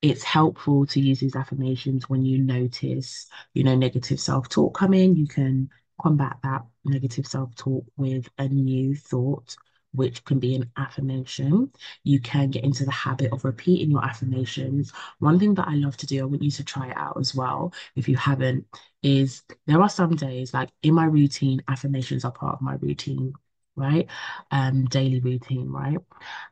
it's 0.01 0.23
helpful 0.23 0.85
to 0.87 0.99
use 0.99 1.19
these 1.19 1.35
affirmations 1.35 2.09
when 2.09 2.25
you 2.25 2.37
notice, 2.39 3.27
you 3.53 3.63
know, 3.63 3.75
negative 3.75 4.19
self-talk 4.19 4.77
come 4.77 4.93
in. 4.93 5.15
You 5.15 5.27
can 5.27 5.69
combat 6.01 6.37
that 6.43 6.65
negative 6.83 7.27
self-talk 7.27 7.85
with 7.97 8.27
a 8.37 8.47
new 8.47 8.95
thought, 8.95 9.55
which 9.93 10.23
can 10.25 10.39
be 10.39 10.55
an 10.55 10.71
affirmation. 10.77 11.71
You 12.03 12.19
can 12.21 12.49
get 12.49 12.63
into 12.63 12.85
the 12.85 12.91
habit 12.91 13.31
of 13.33 13.43
repeating 13.45 13.91
your 13.91 14.03
affirmations. 14.03 14.91
One 15.19 15.39
thing 15.39 15.53
that 15.55 15.67
I 15.67 15.75
love 15.75 15.97
to 15.97 16.05
do, 16.05 16.21
I 16.21 16.25
want 16.25 16.41
you 16.43 16.51
to 16.51 16.63
try 16.63 16.89
it 16.89 16.97
out 16.97 17.17
as 17.19 17.35
well, 17.35 17.73
if 17.95 18.07
you 18.07 18.15
haven't, 18.17 18.65
is 19.03 19.43
there 19.67 19.81
are 19.81 19.89
some 19.89 20.15
days, 20.15 20.53
like 20.53 20.69
in 20.83 20.93
my 20.93 21.05
routine, 21.05 21.61
affirmations 21.67 22.23
are 22.25 22.31
part 22.31 22.55
of 22.55 22.61
my 22.61 22.75
routine, 22.75 23.33
right? 23.75 24.07
Um, 24.51 24.85
daily 24.85 25.19
routine, 25.19 25.69
right? 25.69 25.97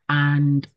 And 0.10 0.68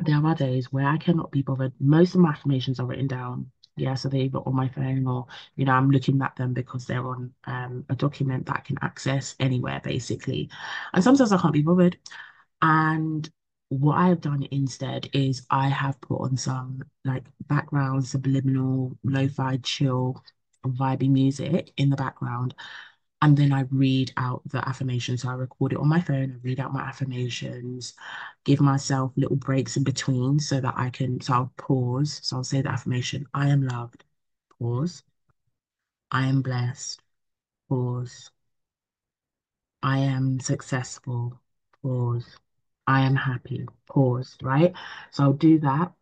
there 0.00 0.24
are 0.24 0.34
days 0.34 0.72
where 0.72 0.86
I 0.88 0.96
cannot 0.96 1.30
be 1.30 1.42
bothered. 1.42 1.72
Most 1.80 2.14
of 2.14 2.20
my 2.20 2.30
affirmations 2.30 2.80
are 2.80 2.86
written 2.86 3.06
down. 3.06 3.50
Yeah, 3.78 3.94
so 3.94 4.08
they're 4.08 4.28
on 4.34 4.54
my 4.56 4.68
phone 4.68 5.06
or, 5.06 5.26
you 5.56 5.64
know, 5.64 5.72
I'm 5.72 5.90
looking 5.90 6.20
at 6.22 6.36
them 6.36 6.52
because 6.52 6.86
they're 6.86 7.06
on 7.06 7.32
um, 7.44 7.84
a 7.88 7.94
document 7.94 8.46
that 8.46 8.56
I 8.56 8.60
can 8.60 8.78
access 8.82 9.34
anywhere, 9.40 9.80
basically. 9.82 10.50
And 10.92 11.02
sometimes 11.04 11.32
I 11.32 11.38
can't 11.38 11.52
be 11.52 11.62
bothered. 11.62 11.98
And 12.62 13.28
what 13.70 13.96
I 13.98 14.08
have 14.08 14.20
done 14.20 14.46
instead 14.50 15.08
is 15.12 15.46
I 15.50 15.68
have 15.68 16.00
put 16.00 16.20
on 16.22 16.36
some 16.36 16.82
like 17.04 17.24
background, 17.48 18.06
subliminal, 18.06 18.96
lo-fi, 19.04 19.58
chill, 19.58 20.22
vibey 20.66 21.10
music 21.10 21.72
in 21.76 21.90
the 21.90 21.96
background. 21.96 22.54
And 23.20 23.36
then 23.36 23.52
I 23.52 23.62
read 23.70 24.12
out 24.16 24.42
the 24.46 24.66
affirmations. 24.68 25.22
So 25.22 25.28
I 25.30 25.34
record 25.34 25.72
it 25.72 25.78
on 25.78 25.88
my 25.88 26.00
phone, 26.00 26.32
I 26.32 26.46
read 26.46 26.60
out 26.60 26.72
my 26.72 26.82
affirmations, 26.82 27.94
give 28.44 28.60
myself 28.60 29.12
little 29.16 29.36
breaks 29.36 29.76
in 29.76 29.84
between 29.84 30.38
so 30.38 30.60
that 30.60 30.74
I 30.76 30.90
can, 30.90 31.20
so 31.20 31.32
I'll 31.34 31.52
pause. 31.56 32.20
So 32.22 32.36
I'll 32.36 32.44
say 32.44 32.62
the 32.62 32.70
affirmation, 32.70 33.26
I 33.34 33.48
am 33.48 33.66
loved, 33.66 34.04
pause. 34.58 35.02
I 36.10 36.26
am 36.26 36.42
blessed, 36.42 37.00
pause. 37.68 38.30
I 39.82 39.98
am 39.98 40.40
successful, 40.40 41.40
pause. 41.82 42.36
I 42.86 43.00
am 43.02 43.16
happy, 43.16 43.66
pause, 43.86 44.36
right? 44.42 44.72
So 45.10 45.24
I'll 45.24 45.32
do 45.32 45.58
that. 45.60 45.92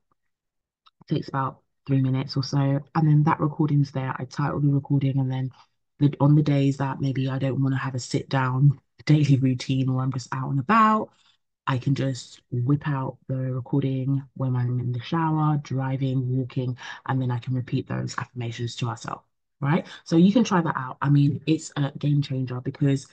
It 1.09 1.15
takes 1.15 1.29
about 1.29 1.63
three 1.87 2.01
minutes 2.01 2.37
or 2.37 2.43
so. 2.43 2.59
And 2.95 3.09
then 3.09 3.25
that 3.25 3.41
recording's 3.41 3.91
there. 3.93 4.15
I 4.19 4.25
title 4.25 4.61
the 4.61 4.69
recording 4.69 5.19
and 5.19 5.31
then 5.31 5.51
the, 5.99 6.15
on 6.21 6.35
the 6.35 6.43
days 6.43 6.77
that 6.79 7.01
maybe 7.01 7.29
I 7.29 7.39
don't 7.39 7.63
want 7.63 7.75
to 7.75 7.79
have 7.79 7.95
a 7.95 7.99
sit 7.99 8.29
down 8.29 8.79
daily 9.07 9.37
routine 9.37 9.89
or 9.89 10.03
I'm 10.03 10.13
just 10.13 10.29
out 10.33 10.51
and 10.51 10.61
about, 10.61 11.11
I 11.67 11.79
can 11.79 11.95
just 11.95 12.43
whip 12.51 12.87
out 12.89 13.19
the 13.29 13.37
recording 13.37 14.23
when 14.37 14.55
I'm 14.57 14.79
in 14.81 14.93
the 14.93 15.01
shower, 15.01 15.59
driving, 15.63 16.37
walking, 16.37 16.77
and 17.07 17.21
then 17.21 17.31
I 17.31 17.39
can 17.39 17.55
repeat 17.55 17.89
those 17.89 18.17
affirmations 18.19 18.77
to 18.77 18.87
myself, 18.87 19.25
right? 19.61 19.87
So 20.05 20.17
you 20.17 20.33
can 20.33 20.45
try 20.45 20.61
that 20.61 20.77
out. 20.77 20.99
I 21.03 21.11
mean, 21.11 21.41
it's 21.47 21.73
a 21.77 21.93
game 21.99 22.23
changer 22.23 22.61
because 22.61 23.07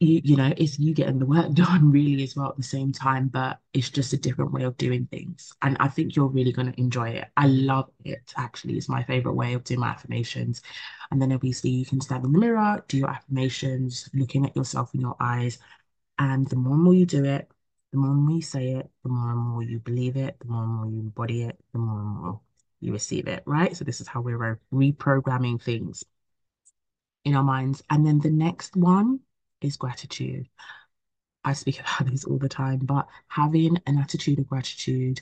you 0.00 0.20
you 0.24 0.36
know 0.36 0.52
it's 0.56 0.78
you 0.78 0.92
getting 0.92 1.18
the 1.18 1.26
work 1.26 1.52
done 1.54 1.90
really 1.90 2.22
as 2.22 2.36
well 2.36 2.50
at 2.50 2.56
the 2.56 2.62
same 2.62 2.92
time 2.92 3.28
but 3.28 3.58
it's 3.72 3.90
just 3.90 4.12
a 4.12 4.16
different 4.16 4.52
way 4.52 4.62
of 4.64 4.76
doing 4.76 5.06
things. 5.10 5.52
And 5.62 5.76
I 5.80 5.88
think 5.88 6.16
you're 6.16 6.26
really 6.28 6.52
going 6.52 6.72
to 6.72 6.80
enjoy 6.80 7.10
it. 7.10 7.28
I 7.36 7.46
love 7.46 7.90
it 8.04 8.32
actually 8.36 8.76
it's 8.76 8.88
my 8.88 9.02
favorite 9.04 9.34
way 9.34 9.54
of 9.54 9.64
doing 9.64 9.80
my 9.80 9.88
affirmations. 9.88 10.62
And 11.10 11.20
then 11.20 11.32
obviously 11.32 11.70
you 11.70 11.86
can 11.86 12.00
stand 12.00 12.24
in 12.24 12.32
the 12.32 12.38
mirror 12.38 12.84
do 12.88 12.98
your 12.98 13.10
affirmations 13.10 14.08
looking 14.14 14.44
at 14.46 14.56
yourself 14.56 14.94
in 14.94 15.00
your 15.00 15.16
eyes. 15.20 15.58
And 16.18 16.46
the 16.48 16.56
more 16.56 16.74
and 16.74 16.82
more 16.82 16.94
you 16.94 17.06
do 17.06 17.24
it 17.24 17.50
the 17.92 17.98
more 17.98 18.10
and 18.10 18.22
more 18.22 18.36
you 18.36 18.42
say 18.42 18.72
it 18.72 18.90
the 19.02 19.08
more 19.08 19.30
and 19.30 19.38
more 19.38 19.62
you 19.62 19.78
believe 19.78 20.16
it 20.16 20.36
the 20.40 20.46
more 20.46 20.64
and 20.64 20.72
more 20.72 20.86
you 20.86 21.00
embody 21.00 21.44
it 21.44 21.58
the 21.72 21.78
more 21.78 22.00
and 22.00 22.08
more 22.08 22.40
you 22.80 22.92
receive 22.92 23.28
it 23.28 23.42
right? 23.46 23.74
So 23.76 23.84
this 23.84 24.00
is 24.00 24.08
how 24.08 24.20
we're 24.20 24.60
reprogramming 24.72 25.62
things 25.62 26.04
in 27.24 27.34
our 27.34 27.42
minds. 27.42 27.82
And 27.90 28.06
then 28.06 28.20
the 28.20 28.30
next 28.30 28.76
one 28.76 29.20
is 29.60 29.76
gratitude. 29.76 30.48
I 31.44 31.52
speak 31.52 31.80
about 31.80 32.10
this 32.10 32.24
all 32.24 32.38
the 32.38 32.48
time, 32.48 32.80
but 32.80 33.06
having 33.28 33.78
an 33.86 33.98
attitude 33.98 34.38
of 34.38 34.48
gratitude 34.48 35.20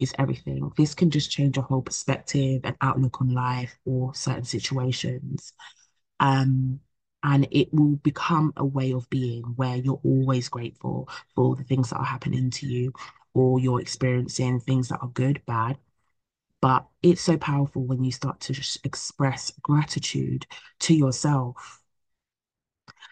is 0.00 0.14
everything. 0.18 0.70
This 0.76 0.94
can 0.94 1.10
just 1.10 1.30
change 1.30 1.56
your 1.56 1.64
whole 1.64 1.82
perspective 1.82 2.62
and 2.64 2.76
outlook 2.80 3.20
on 3.20 3.30
life 3.30 3.78
or 3.84 4.14
certain 4.14 4.44
situations. 4.44 5.52
Um, 6.20 6.80
and 7.22 7.48
it 7.50 7.72
will 7.72 7.96
become 7.96 8.52
a 8.56 8.64
way 8.64 8.92
of 8.92 9.10
being 9.10 9.42
where 9.56 9.76
you're 9.76 10.00
always 10.04 10.48
grateful 10.48 11.08
for 11.34 11.56
the 11.56 11.64
things 11.64 11.90
that 11.90 11.96
are 11.96 12.04
happening 12.04 12.50
to 12.50 12.66
you 12.66 12.92
or 13.34 13.58
you're 13.58 13.80
experiencing 13.80 14.60
things 14.60 14.88
that 14.88 15.00
are 15.00 15.08
good, 15.08 15.42
bad. 15.46 15.78
But 16.60 16.86
it's 17.02 17.20
so 17.20 17.36
powerful 17.36 17.84
when 17.84 18.04
you 18.04 18.12
start 18.12 18.40
to 18.40 18.60
express 18.84 19.52
gratitude 19.62 20.46
to 20.80 20.94
yourself 20.94 21.82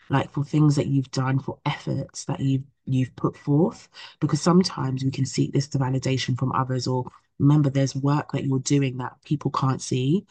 like 0.09 0.31
for 0.31 0.45
things 0.45 0.77
that 0.77 0.87
you've 0.87 1.11
done, 1.11 1.39
for 1.39 1.59
efforts 1.67 2.25
that 2.27 2.41
you've 2.41 2.65
you've 2.85 3.15
put 3.17 3.37
forth, 3.37 3.89
because 4.21 4.41
sometimes 4.41 5.05
we 5.05 5.11
can 5.11 5.27
seek 5.27 5.53
this 5.53 5.69
validation 5.69 6.39
from 6.39 6.53
others, 6.53 6.87
or 6.87 7.05
remember 7.39 7.71
there's 7.71 7.97
work 7.97 8.33
that 8.33 8.45
you're 8.45 8.59
doing 8.61 8.99
that 8.99 9.17
people 9.25 9.51
can't 9.51 9.83
see, 9.83 10.25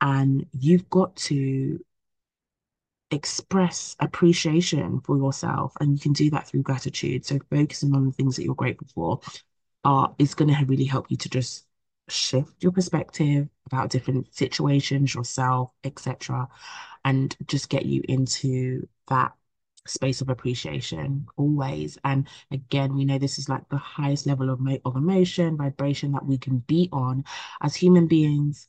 and 0.00 0.46
you've 0.52 0.88
got 0.90 1.14
to 1.16 1.78
express 3.12 3.96
appreciation 4.00 5.00
for 5.00 5.16
yourself, 5.16 5.72
and 5.80 5.92
you 5.92 5.98
can 5.98 6.12
do 6.12 6.30
that 6.30 6.48
through 6.48 6.62
gratitude. 6.62 7.24
So 7.24 7.38
focusing 7.50 7.94
on 7.94 8.06
the 8.06 8.12
things 8.12 8.36
that 8.36 8.44
you're 8.44 8.54
grateful 8.54 8.88
for 8.94 9.20
are 9.84 10.14
is 10.18 10.34
going 10.34 10.52
to 10.54 10.64
really 10.66 10.84
help 10.84 11.10
you 11.10 11.16
to 11.16 11.28
just 11.28 11.66
shift 12.08 12.62
your 12.62 12.72
perspective 12.72 13.48
about 13.66 13.90
different 13.90 14.34
situations, 14.34 15.14
yourself, 15.14 15.72
etc 15.84 16.48
and 17.04 17.36
just 17.46 17.68
get 17.68 17.86
you 17.86 18.02
into 18.08 18.86
that 19.10 19.32
space 19.86 20.20
of 20.20 20.28
appreciation 20.30 21.26
always. 21.36 21.98
And 22.04 22.28
again, 22.50 22.94
we 22.94 23.04
know 23.04 23.18
this 23.18 23.38
is 23.38 23.48
like 23.48 23.68
the 23.68 23.78
highest 23.78 24.26
level 24.26 24.50
of, 24.50 24.60
of 24.84 24.96
emotion, 24.96 25.56
vibration 25.56 26.12
that 26.12 26.26
we 26.26 26.38
can 26.38 26.58
be 26.60 26.88
on 26.92 27.24
as 27.62 27.76
human 27.76 28.06
beings. 28.06 28.68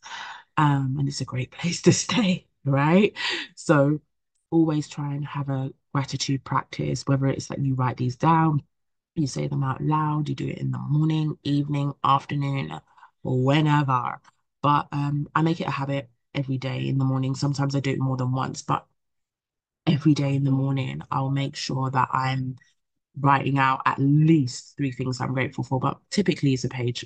Um, 0.57 0.95
and 0.99 1.07
it's 1.07 1.21
a 1.21 1.25
great 1.25 1.51
place 1.57 1.81
to 1.83 1.93
stay, 1.93 2.47
right? 2.65 3.13
So 3.55 3.99
always 4.51 4.87
try 4.87 5.13
and 5.13 5.25
have 5.25 5.49
a 5.49 5.71
gratitude 5.93 6.43
practice, 6.43 7.03
whether 7.07 7.27
it's 7.27 7.47
that 7.47 7.59
you 7.63 7.75
write 7.75 7.97
these 7.97 8.15
down, 8.15 8.61
you 9.15 9.27
say 9.27 9.47
them 9.47 9.63
out 9.63 9.81
loud, 9.81 10.29
you 10.29 10.35
do 10.35 10.47
it 10.47 10.57
in 10.57 10.71
the 10.71 10.77
morning, 10.79 11.37
evening, 11.43 11.93
afternoon, 12.03 12.79
whenever. 13.23 14.19
But 14.61 14.87
um, 14.91 15.27
I 15.35 15.41
make 15.41 15.61
it 15.61 15.67
a 15.67 15.71
habit 15.71 16.09
every 16.33 16.57
day 16.57 16.87
in 16.87 16.97
the 16.97 17.05
morning. 17.05 17.35
Sometimes 17.35 17.75
I 17.75 17.79
do 17.79 17.91
it 17.91 17.99
more 17.99 18.17
than 18.17 18.31
once, 18.31 18.61
but 18.61 18.85
every 19.87 20.13
day 20.13 20.35
in 20.35 20.43
the 20.43 20.51
morning, 20.51 21.01
I'll 21.11 21.29
make 21.29 21.55
sure 21.55 21.89
that 21.91 22.09
I'm 22.11 22.57
writing 23.19 23.59
out 23.59 23.81
at 23.85 23.99
least 23.99 24.75
three 24.77 24.91
things 24.91 25.19
I'm 25.19 25.33
grateful 25.33 25.63
for, 25.63 25.79
but 25.79 25.99
typically 26.09 26.53
it's 26.53 26.63
a 26.63 26.69
page. 26.69 27.05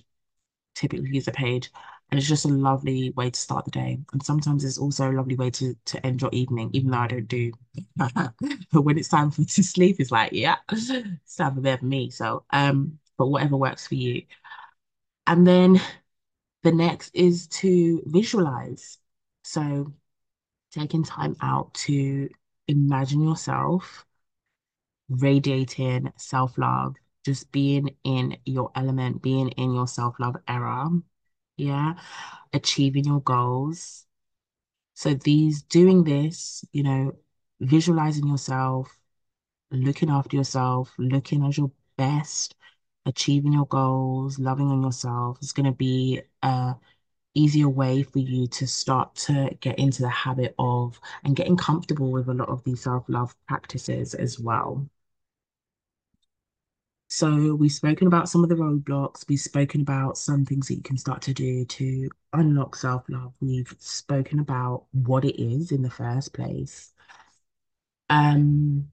Typically 0.75 1.17
it's 1.17 1.27
a 1.27 1.31
page. 1.31 1.71
And 2.11 2.19
it's 2.19 2.29
just 2.29 2.45
a 2.45 2.49
lovely 2.49 3.11
way 3.11 3.31
to 3.31 3.39
start 3.39 3.65
the 3.65 3.71
day. 3.71 3.99
And 4.13 4.23
sometimes 4.23 4.63
it's 4.63 4.77
also 4.77 5.09
a 5.09 5.13
lovely 5.13 5.35
way 5.35 5.49
to 5.51 5.75
to 5.85 6.05
end 6.05 6.21
your 6.21 6.29
evening, 6.33 6.69
even 6.73 6.91
though 6.91 6.99
I 6.99 7.07
don't 7.07 7.27
do. 7.27 7.51
but 7.97 8.81
when 8.81 8.97
it's 8.99 9.07
time 9.07 9.31
for 9.31 9.43
to 9.43 9.63
sleep, 9.63 9.97
it's 9.99 10.11
like, 10.11 10.31
yeah, 10.31 10.57
it's 10.71 11.35
time 11.35 11.55
for 11.55 11.61
bed 11.61 11.79
for 11.79 11.85
me. 11.85 12.11
So 12.11 12.45
um, 12.51 12.99
but 13.17 13.27
whatever 13.27 13.57
works 13.57 13.87
for 13.87 13.95
you. 13.95 14.21
And 15.27 15.47
then 15.47 15.81
the 16.63 16.71
next 16.71 17.15
is 17.15 17.47
to 17.47 18.03
visualize. 18.05 18.97
So 19.43 19.93
taking 20.71 21.03
time 21.03 21.35
out 21.41 21.73
to 21.75 22.29
imagine 22.67 23.21
yourself 23.21 24.05
radiating 25.09 26.11
self-love, 26.17 26.95
just 27.23 27.51
being 27.51 27.95
in 28.03 28.37
your 28.45 28.71
element, 28.75 29.21
being 29.21 29.49
in 29.49 29.73
your 29.73 29.87
self-love 29.87 30.35
era. 30.47 30.89
Yeah. 31.57 31.95
Achieving 32.53 33.05
your 33.05 33.21
goals. 33.21 34.05
So 34.93 35.13
these 35.13 35.61
doing 35.63 36.03
this, 36.03 36.65
you 36.71 36.83
know, 36.83 37.15
visualizing 37.59 38.27
yourself, 38.27 38.97
looking 39.71 40.09
after 40.09 40.37
yourself, 40.37 40.93
looking 40.97 41.45
as 41.45 41.57
your 41.57 41.71
best, 41.97 42.55
achieving 43.05 43.53
your 43.53 43.67
goals, 43.67 44.39
loving 44.39 44.67
on 44.69 44.81
yourself 44.83 45.37
is 45.41 45.51
going 45.51 45.65
to 45.65 45.71
be 45.71 46.21
a 46.43 46.75
easier 47.35 47.69
way 47.69 48.03
for 48.03 48.19
you 48.19 48.47
to 48.47 48.65
start 48.65 49.13
to 49.15 49.55
get 49.59 49.77
into 49.77 50.01
the 50.01 50.09
habit 50.09 50.55
of 50.57 50.99
and 51.23 51.35
getting 51.35 51.57
comfortable 51.57 52.11
with 52.11 52.29
a 52.29 52.33
lot 52.33 52.49
of 52.49 52.63
these 52.63 52.81
self-love 52.81 53.35
practices 53.47 54.13
as 54.15 54.39
well. 54.39 54.89
So 57.07 57.55
we've 57.55 57.71
spoken 57.71 58.07
about 58.07 58.29
some 58.29 58.43
of 58.43 58.49
the 58.49 58.55
roadblocks. 58.55 59.27
We've 59.29 59.39
spoken 59.39 59.81
about 59.81 60.17
some 60.17 60.43
things 60.43 60.67
that 60.67 60.75
you 60.75 60.81
can 60.81 60.97
start 60.97 61.21
to 61.23 61.33
do 61.33 61.63
to 61.65 62.09
unlock 62.33 62.75
self-love. 62.75 63.33
We've 63.39 63.73
spoken 63.79 64.39
about 64.39 64.85
what 64.91 65.23
it 65.23 65.41
is 65.41 65.71
in 65.71 65.81
the 65.81 65.89
first 65.89 66.33
place. 66.33 66.93
Um, 68.09 68.89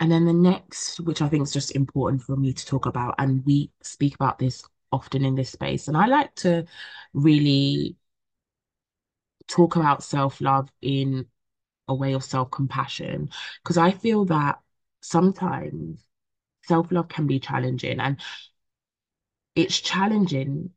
and 0.00 0.10
then 0.10 0.24
the 0.24 0.32
next, 0.32 1.00
which 1.00 1.22
I 1.22 1.28
think 1.28 1.44
is 1.44 1.52
just 1.52 1.76
important 1.76 2.22
for 2.22 2.36
me 2.36 2.52
to 2.52 2.66
talk 2.66 2.86
about, 2.86 3.14
and 3.18 3.44
we 3.46 3.70
speak 3.82 4.14
about 4.16 4.38
this 4.38 4.64
often 4.92 5.24
in 5.24 5.34
this 5.34 5.50
space. 5.50 5.88
And 5.88 5.96
I 5.96 6.06
like 6.06 6.34
to 6.36 6.66
really 7.14 7.96
talk 9.48 9.76
about 9.76 10.02
self-love 10.02 10.70
in 10.80 11.26
a 11.88 11.94
way 11.94 12.14
of 12.14 12.24
self-compassion 12.24 13.30
because 13.62 13.76
I 13.78 13.90
feel 13.90 14.24
that 14.26 14.60
sometimes 15.00 16.04
self-love 16.64 17.08
can 17.08 17.26
be 17.26 17.40
challenging 17.40 18.00
and 18.00 18.18
it's 19.54 19.80
challenging 19.80 20.70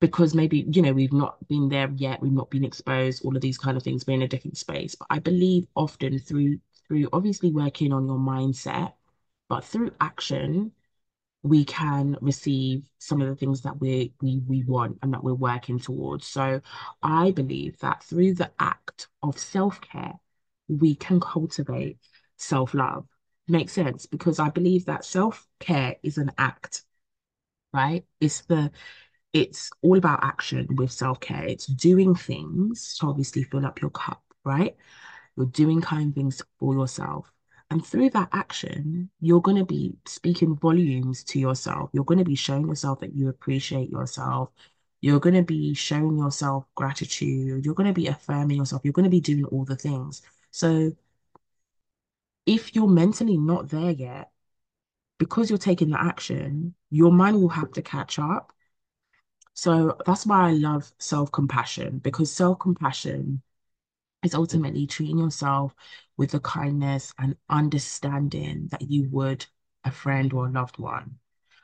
because 0.00 0.34
maybe 0.34 0.66
you 0.70 0.82
know 0.82 0.92
we've 0.92 1.12
not 1.12 1.36
been 1.48 1.68
there 1.68 1.90
yet 1.96 2.20
we've 2.20 2.32
not 2.32 2.50
been 2.50 2.64
exposed 2.64 3.24
all 3.24 3.36
of 3.36 3.42
these 3.42 3.58
kind 3.58 3.76
of 3.76 3.82
things 3.82 4.06
we're 4.06 4.14
in 4.14 4.22
a 4.22 4.28
different 4.28 4.56
space 4.56 4.94
but 4.94 5.06
I 5.10 5.18
believe 5.18 5.66
often 5.74 6.18
through 6.18 6.58
through 6.86 7.08
obviously 7.12 7.50
working 7.50 7.92
on 7.92 8.06
your 8.06 8.18
mindset 8.18 8.94
but 9.48 9.64
through 9.64 9.92
action 10.00 10.72
we 11.46 11.64
can 11.64 12.16
receive 12.20 12.88
some 12.98 13.20
of 13.22 13.28
the 13.28 13.36
things 13.36 13.62
that 13.62 13.80
we 13.80 14.12
we 14.20 14.42
we 14.46 14.64
want 14.64 14.98
and 15.02 15.12
that 15.14 15.24
we're 15.24 15.34
working 15.34 15.78
towards. 15.78 16.26
So 16.26 16.60
I 17.02 17.30
believe 17.30 17.78
that 17.80 18.02
through 18.04 18.34
the 18.34 18.50
act 18.58 19.08
of 19.22 19.38
self-care, 19.38 20.14
we 20.68 20.94
can 20.94 21.20
cultivate 21.20 21.98
self-love. 22.36 23.06
Makes 23.48 23.72
sense 23.74 24.06
because 24.06 24.38
I 24.40 24.50
believe 24.50 24.86
that 24.86 25.04
self-care 25.04 25.96
is 26.02 26.18
an 26.18 26.32
act, 26.38 26.84
right? 27.72 28.04
It's 28.20 28.42
the 28.42 28.72
it's 29.32 29.70
all 29.82 29.98
about 29.98 30.24
action 30.24 30.66
with 30.76 30.92
self-care. 30.92 31.44
It's 31.44 31.66
doing 31.66 32.14
things 32.14 32.96
to 32.98 33.06
obviously 33.08 33.44
fill 33.44 33.66
up 33.66 33.80
your 33.80 33.90
cup, 33.90 34.22
right? 34.44 34.76
you're 35.36 35.46
doing 35.46 35.80
kind 35.80 36.14
things 36.14 36.42
for 36.58 36.74
yourself. 36.74 37.30
And 37.70 37.84
through 37.84 38.10
that 38.10 38.28
action, 38.32 39.10
you're 39.20 39.40
going 39.40 39.56
to 39.56 39.64
be 39.64 39.96
speaking 40.06 40.56
volumes 40.56 41.24
to 41.24 41.40
yourself. 41.40 41.90
You're 41.92 42.04
going 42.04 42.18
to 42.18 42.24
be 42.24 42.36
showing 42.36 42.68
yourself 42.68 43.00
that 43.00 43.14
you 43.14 43.28
appreciate 43.28 43.90
yourself. 43.90 44.50
You're 45.00 45.20
going 45.20 45.34
to 45.34 45.42
be 45.42 45.74
showing 45.74 46.16
yourself 46.16 46.64
gratitude. 46.74 47.64
You're 47.64 47.74
going 47.74 47.88
to 47.88 47.92
be 47.92 48.06
affirming 48.06 48.58
yourself. 48.58 48.82
You're 48.84 48.92
going 48.92 49.04
to 49.04 49.10
be 49.10 49.20
doing 49.20 49.44
all 49.46 49.64
the 49.64 49.76
things. 49.76 50.22
So 50.52 50.92
if 52.46 52.74
you're 52.74 52.86
mentally 52.86 53.36
not 53.36 53.68
there 53.68 53.90
yet, 53.90 54.30
because 55.18 55.50
you're 55.50 55.58
taking 55.58 55.90
the 55.90 56.00
action, 56.00 56.74
your 56.90 57.12
mind 57.12 57.40
will 57.40 57.48
have 57.48 57.72
to 57.72 57.82
catch 57.82 58.18
up. 58.18 58.52
So 59.54 59.96
that's 60.06 60.26
why 60.26 60.50
I 60.50 60.52
love 60.52 60.92
self-compassion 60.98 61.98
because 61.98 62.30
self-compassion 62.30 63.42
is 64.26 64.34
ultimately 64.34 64.86
treating 64.86 65.18
yourself 65.18 65.74
with 66.18 66.32
the 66.32 66.40
kindness 66.40 67.14
and 67.18 67.36
understanding 67.48 68.68
that 68.70 68.90
you 68.90 69.08
would 69.10 69.46
a 69.84 69.90
friend 69.90 70.32
or 70.32 70.46
a 70.46 70.50
loved 70.50 70.78
one. 70.78 71.18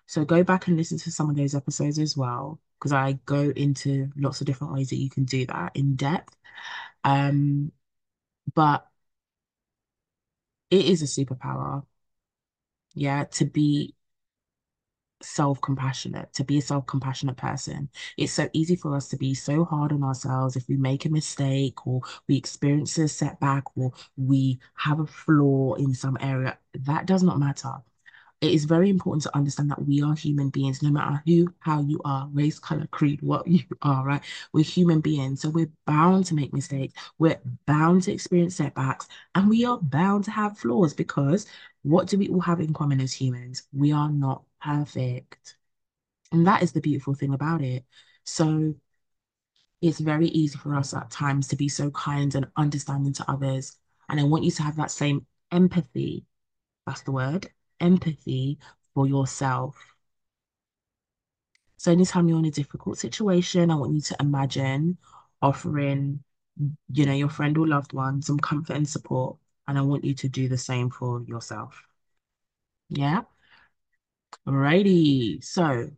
So 0.06 0.24
go 0.24 0.42
back 0.42 0.66
and 0.66 0.76
listen 0.76 0.98
to 0.98 1.10
some 1.10 1.28
of 1.28 1.36
those 1.36 1.54
episodes 1.54 1.98
as 1.98 2.16
well, 2.16 2.60
because 2.78 2.92
I 2.92 3.18
go 3.26 3.52
into 3.56 4.10
lots 4.16 4.40
of 4.40 4.46
different 4.46 4.72
ways 4.72 4.90
that 4.90 4.96
you 4.96 5.10
can 5.10 5.24
do 5.24 5.46
that 5.46 5.72
in 5.74 5.96
depth. 5.96 6.36
Um, 7.04 7.72
but 8.54 8.86
it 10.70 10.84
is 10.86 11.02
a 11.02 11.06
superpower, 11.06 11.84
yeah, 12.94 13.24
to 13.24 13.44
be 13.44 13.94
self-compassionate, 15.24 16.32
to 16.34 16.44
be 16.44 16.58
a 16.58 16.62
self-compassionate 16.62 17.36
person. 17.36 17.88
It's 18.16 18.32
so 18.32 18.48
easy 18.52 18.76
for 18.76 18.96
us 18.96 19.08
to 19.08 19.16
be 19.16 19.34
so 19.34 19.64
hard 19.64 19.92
on 19.92 20.02
ourselves 20.02 20.56
if 20.56 20.68
we 20.68 20.76
make 20.76 21.04
a 21.04 21.10
mistake 21.10 21.86
or 21.86 22.02
we 22.28 22.36
experience 22.36 22.98
a 22.98 23.08
setback 23.08 23.64
or 23.76 23.92
we 24.16 24.58
have 24.74 25.00
a 25.00 25.06
flaw 25.06 25.74
in 25.74 25.94
some 25.94 26.16
area. 26.20 26.58
That 26.74 27.06
does 27.06 27.22
not 27.22 27.38
matter 27.38 27.82
it 28.42 28.50
is 28.52 28.64
very 28.64 28.90
important 28.90 29.22
to 29.22 29.36
understand 29.36 29.70
that 29.70 29.86
we 29.86 30.02
are 30.02 30.16
human 30.16 30.50
beings, 30.50 30.82
no 30.82 30.90
matter 30.90 31.22
who, 31.24 31.54
how 31.60 31.80
you 31.80 32.00
are, 32.04 32.28
race, 32.32 32.58
color, 32.58 32.88
creed, 32.88 33.22
what 33.22 33.46
you 33.46 33.62
are, 33.82 34.04
right? 34.04 34.22
We're 34.52 34.64
human 34.64 35.00
beings. 35.00 35.40
So 35.40 35.48
we're 35.48 35.70
bound 35.86 36.26
to 36.26 36.34
make 36.34 36.52
mistakes. 36.52 36.94
We're 37.18 37.40
bound 37.66 38.02
to 38.02 38.12
experience 38.12 38.56
setbacks 38.56 39.06
and 39.36 39.48
we 39.48 39.64
are 39.64 39.78
bound 39.78 40.24
to 40.24 40.32
have 40.32 40.58
flaws 40.58 40.92
because 40.92 41.46
what 41.82 42.08
do 42.08 42.18
we 42.18 42.28
all 42.28 42.40
have 42.40 42.60
in 42.60 42.72
common 42.72 43.00
as 43.00 43.12
humans? 43.12 43.62
We 43.72 43.92
are 43.92 44.10
not 44.10 44.42
perfect. 44.62 45.56
And 46.32 46.46
that 46.46 46.62
is 46.62 46.72
the 46.72 46.80
beautiful 46.80 47.14
thing 47.14 47.34
about 47.34 47.62
it. 47.62 47.84
So 48.24 48.74
it's 49.80 49.98
very 49.98 50.28
easy 50.28 50.56
for 50.56 50.74
us 50.74 50.94
at 50.94 51.10
times 51.10 51.48
to 51.48 51.56
be 51.56 51.68
so 51.68 51.90
kind 51.90 52.34
and 52.34 52.46
understanding 52.56 53.12
to 53.14 53.30
others. 53.30 53.76
And 54.08 54.20
I 54.20 54.24
want 54.24 54.44
you 54.44 54.50
to 54.52 54.62
have 54.62 54.76
that 54.76 54.90
same 54.90 55.26
empathy. 55.50 56.24
That's 56.86 57.02
the 57.02 57.12
word 57.12 57.50
empathy 57.80 58.58
for 58.94 59.06
yourself. 59.06 59.76
So 61.76 61.90
anytime 61.90 62.28
you're 62.28 62.38
in 62.38 62.44
a 62.44 62.50
difficult 62.50 62.98
situation, 62.98 63.70
I 63.70 63.74
want 63.74 63.94
you 63.94 64.00
to 64.02 64.16
imagine 64.20 64.98
offering, 65.40 66.22
you 66.92 67.06
know, 67.06 67.12
your 67.12 67.28
friend 67.28 67.58
or 67.58 67.66
loved 67.66 67.92
one 67.92 68.22
some 68.22 68.38
comfort 68.38 68.76
and 68.76 68.88
support. 68.88 69.36
And 69.66 69.76
I 69.76 69.82
want 69.82 70.04
you 70.04 70.14
to 70.14 70.28
do 70.28 70.48
the 70.48 70.58
same 70.58 70.90
for 70.90 71.22
yourself. 71.22 71.82
Yeah. 72.88 73.22
Alrighty. 74.46 75.42
So 75.44 75.90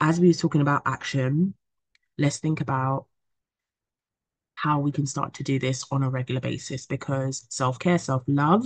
as 0.00 0.20
we 0.20 0.28
were 0.28 0.34
talking 0.34 0.60
about 0.60 0.82
action, 0.86 1.54
let's 2.18 2.38
think 2.38 2.60
about 2.60 3.06
how 4.54 4.78
we 4.80 4.92
can 4.92 5.06
start 5.06 5.34
to 5.34 5.42
do 5.42 5.58
this 5.58 5.84
on 5.90 6.02
a 6.02 6.10
regular 6.10 6.40
basis 6.40 6.86
because 6.86 7.46
self-care, 7.50 7.98
self-love 7.98 8.64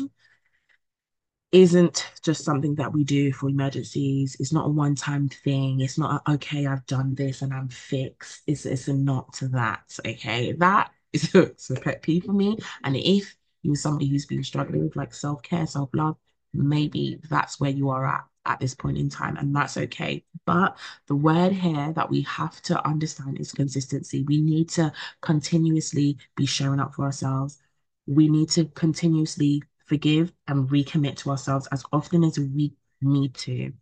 isn't 1.51 2.11
just 2.23 2.45
something 2.45 2.75
that 2.75 2.93
we 2.93 3.05
do 3.05 3.33
for 3.33 3.49
emergencies. 3.49 4.37
It's 4.39 4.53
not 4.53 4.67
a 4.67 4.71
one-time 4.71 5.29
thing. 5.31 5.81
It's 5.81 5.97
not 5.99 6.23
a, 6.27 6.33
okay, 6.33 6.67
I've 6.67 6.85
done 6.87 7.15
this 7.15 7.41
and 7.41 7.55
I'm 7.55 7.69
fixed. 7.69 8.43
It's 8.47 8.67
it's 8.67 8.89
not 8.89 9.39
that. 9.53 9.99
Okay, 10.07 10.53
that 10.53 10.91
is 11.13 11.35
a, 11.35 11.43
it's 11.43 11.71
a 11.71 11.77
pet 11.77 12.03
peeve 12.03 12.25
for 12.25 12.35
me. 12.35 12.59
And 12.85 12.97
if 12.97 13.35
you're 13.63 13.77
somebody 13.77 14.09
who's 14.09 14.27
been 14.27 14.45
struggling 14.45 14.85
with 14.85 14.97
like 14.97 15.15
self-care, 15.15 15.67
self-love, 15.67 16.17
maybe 16.53 17.19
that's 17.31 17.59
where 17.59 17.71
you 17.71 17.89
are 17.91 18.07
at 18.07 18.25
at 18.47 18.61
this 18.61 18.75
point 18.75 18.99
in 18.99 19.09
time, 19.09 19.37
and 19.37 19.55
that's 19.55 19.77
okay. 19.77 20.25
But 20.47 20.79
the 21.07 21.17
word 21.17 21.53
here 21.53 21.93
that 21.93 22.11
we 22.11 22.23
have 22.23 22.61
to 22.63 22.87
understand 22.87 23.39
is 23.41 23.53
consistency. 23.53 24.23
We 24.25 24.41
need 24.41 24.69
to 24.71 24.93
continuously 25.21 26.19
be 26.37 26.47
showing 26.47 26.81
up 26.81 26.95
for 26.95 27.05
ourselves. 27.05 27.59
We 28.07 28.29
need 28.29 28.49
to 28.51 28.67
continuously 28.67 29.63
forgive 29.87 30.33
and 30.47 30.69
recommit 30.69 31.17
to 31.19 31.31
ourselves 31.31 31.67
as 31.73 31.85
often 31.93 32.25
as 32.25 32.39
we 32.39 32.75
need 33.01 33.35
to. 33.35 33.73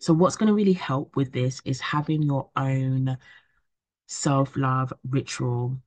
So, 0.00 0.12
what's 0.14 0.36
going 0.36 0.48
to 0.48 0.54
really 0.54 0.72
help 0.72 1.16
with 1.16 1.32
this 1.32 1.60
is 1.64 1.80
having 1.80 2.22
your 2.22 2.50
own 2.56 3.18
self 4.06 4.56
love 4.56 4.92
ritual. 5.08 5.80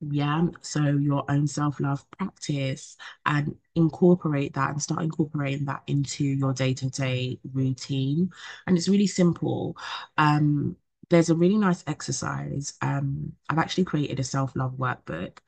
Yeah, 0.00 0.46
so 0.62 0.84
your 0.84 1.24
own 1.28 1.48
self 1.48 1.80
love 1.80 2.08
practice 2.12 2.96
and 3.26 3.56
incorporate 3.74 4.54
that 4.54 4.70
and 4.70 4.80
start 4.82 5.02
incorporating 5.02 5.64
that 5.64 5.82
into 5.88 6.24
your 6.24 6.52
day 6.52 6.72
to 6.74 6.88
day 6.88 7.40
routine. 7.52 8.30
And 8.66 8.76
it's 8.78 8.88
really 8.88 9.08
simple. 9.08 9.76
Um, 10.16 10.76
there's 11.10 11.30
a 11.30 11.34
really 11.34 11.56
nice 11.56 11.82
exercise. 11.88 12.74
Um, 12.80 13.32
I've 13.50 13.58
actually 13.58 13.84
created 13.84 14.20
a 14.20 14.24
self 14.24 14.54
love 14.54 14.74
workbook. 14.78 15.38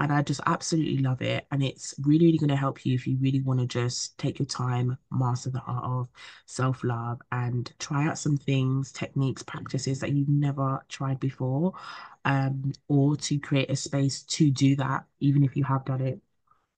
And 0.00 0.12
I 0.12 0.22
just 0.22 0.40
absolutely 0.46 0.98
love 0.98 1.22
it. 1.22 1.46
And 1.52 1.62
it's 1.62 1.94
really, 2.02 2.26
really 2.26 2.38
going 2.38 2.48
to 2.50 2.56
help 2.56 2.86
you 2.86 2.94
if 2.94 3.06
you 3.06 3.18
really 3.20 3.40
want 3.42 3.60
to 3.60 3.66
just 3.66 4.18
take 4.18 4.38
your 4.40 4.46
time, 4.46 4.98
master 5.12 5.50
the 5.50 5.60
art 5.66 5.84
of 5.84 6.08
self 6.46 6.82
love, 6.84 7.20
and 7.32 7.72
try 7.78 8.08
out 8.08 8.18
some 8.18 8.36
things, 8.38 8.92
techniques, 8.92 9.42
practices 9.42 10.00
that 10.00 10.12
you've 10.12 10.28
never 10.28 10.84
tried 10.88 11.20
before, 11.20 11.74
um, 12.24 12.72
or 12.88 13.16
to 13.18 13.38
create 13.38 13.70
a 13.70 13.76
space 13.76 14.22
to 14.24 14.50
do 14.50 14.74
that, 14.76 15.04
even 15.20 15.44
if 15.44 15.56
you 15.56 15.64
have 15.64 15.84
done 15.84 16.00
it. 16.00 16.20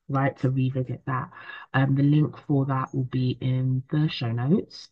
Right, 0.09 0.37
to 0.39 0.51
revisit 0.51 1.05
that. 1.07 1.31
Um, 1.75 1.95
the 1.95 2.03
link 2.03 2.37
for 2.47 2.67
that 2.67 2.95
will 2.95 3.05
be 3.05 3.39
in 3.41 3.83
the 3.91 4.09
show 4.09 4.31
notes. 4.33 4.89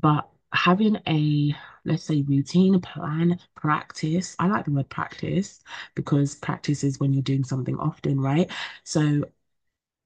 But 0.00 0.28
having 0.52 0.96
a 1.08 1.54
let's 1.84 2.04
say 2.04 2.22
routine 2.22 2.80
plan 2.80 3.38
practice 3.54 4.36
i 4.38 4.46
like 4.46 4.64
the 4.64 4.70
word 4.70 4.88
practice 4.88 5.60
because 5.94 6.34
practice 6.34 6.84
is 6.84 6.98
when 7.00 7.12
you're 7.12 7.22
doing 7.22 7.44
something 7.44 7.76
often 7.78 8.20
right? 8.20 8.50
So 8.84 9.24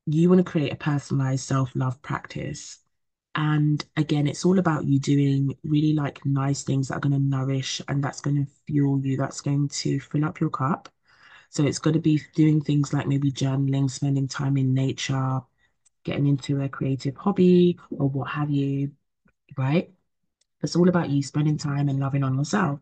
you 0.06 0.28
want 0.28 0.44
to 0.44 0.50
create 0.50 0.72
a 0.72 0.76
personalized 0.76 1.44
self-love 1.46 2.00
practice. 2.02 2.78
And 3.34 3.84
again 3.96 4.26
it's 4.28 4.44
all 4.44 4.58
about 4.58 4.84
you 4.84 4.98
doing 5.00 5.56
really 5.64 5.92
like 5.94 6.24
nice 6.24 6.62
things 6.62 6.88
that 6.88 6.96
are 6.96 7.00
going 7.00 7.12
to 7.14 7.18
nourish 7.18 7.80
and 7.88 8.02
that's 8.02 8.20
going 8.20 8.36
to 8.46 8.50
fuel 8.66 9.04
you 9.04 9.16
that's 9.16 9.40
going 9.40 9.68
to 9.68 10.00
fill 10.00 10.24
up 10.24 10.40
your 10.40 10.50
cup. 10.50 10.88
So 11.50 11.64
it's 11.66 11.78
going 11.80 11.94
to 11.94 12.00
be 12.00 12.20
doing 12.34 12.60
things 12.60 12.92
like 12.92 13.06
maybe 13.08 13.32
journaling 13.32 13.90
spending 13.90 14.28
time 14.28 14.56
in 14.58 14.74
nature 14.74 15.40
getting 16.04 16.26
into 16.28 16.60
a 16.62 16.68
creative 16.68 17.16
hobby 17.16 17.78
or 17.90 18.08
what 18.10 18.30
have 18.30 18.50
you 18.50 18.92
right 19.58 19.93
it's 20.64 20.76
all 20.76 20.88
about 20.88 21.10
you 21.10 21.22
spending 21.22 21.58
time 21.58 21.88
and 21.88 22.00
loving 22.00 22.24
on 22.24 22.36
yourself. 22.36 22.80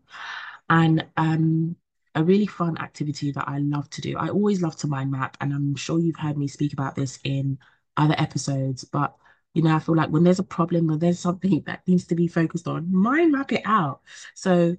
And 0.69 1.05
um, 1.17 1.75
a 2.15 2.23
really 2.23 2.45
fun 2.45 2.77
activity 2.77 3.31
that 3.31 3.47
I 3.47 3.59
love 3.59 3.89
to 3.91 4.01
do. 4.01 4.17
I 4.17 4.29
always 4.29 4.61
love 4.61 4.75
to 4.77 4.87
mind 4.87 5.11
map, 5.11 5.37
and 5.41 5.53
I'm 5.53 5.75
sure 5.75 5.99
you've 5.99 6.19
heard 6.19 6.37
me 6.37 6.47
speak 6.47 6.73
about 6.73 6.95
this 6.95 7.19
in 7.23 7.57
other 7.97 8.15
episodes, 8.17 8.83
but 8.83 9.15
you 9.53 9.61
know, 9.61 9.75
I 9.75 9.79
feel 9.79 9.95
like 9.95 10.09
when 10.09 10.23
there's 10.23 10.39
a 10.39 10.43
problem 10.43 10.89
or 10.89 10.97
there's 10.97 11.19
something 11.19 11.61
that 11.67 11.87
needs 11.87 12.05
to 12.07 12.15
be 12.15 12.27
focused 12.27 12.67
on, 12.67 12.91
mind 12.91 13.31
map 13.31 13.51
it 13.51 13.61
out. 13.65 14.01
So 14.35 14.77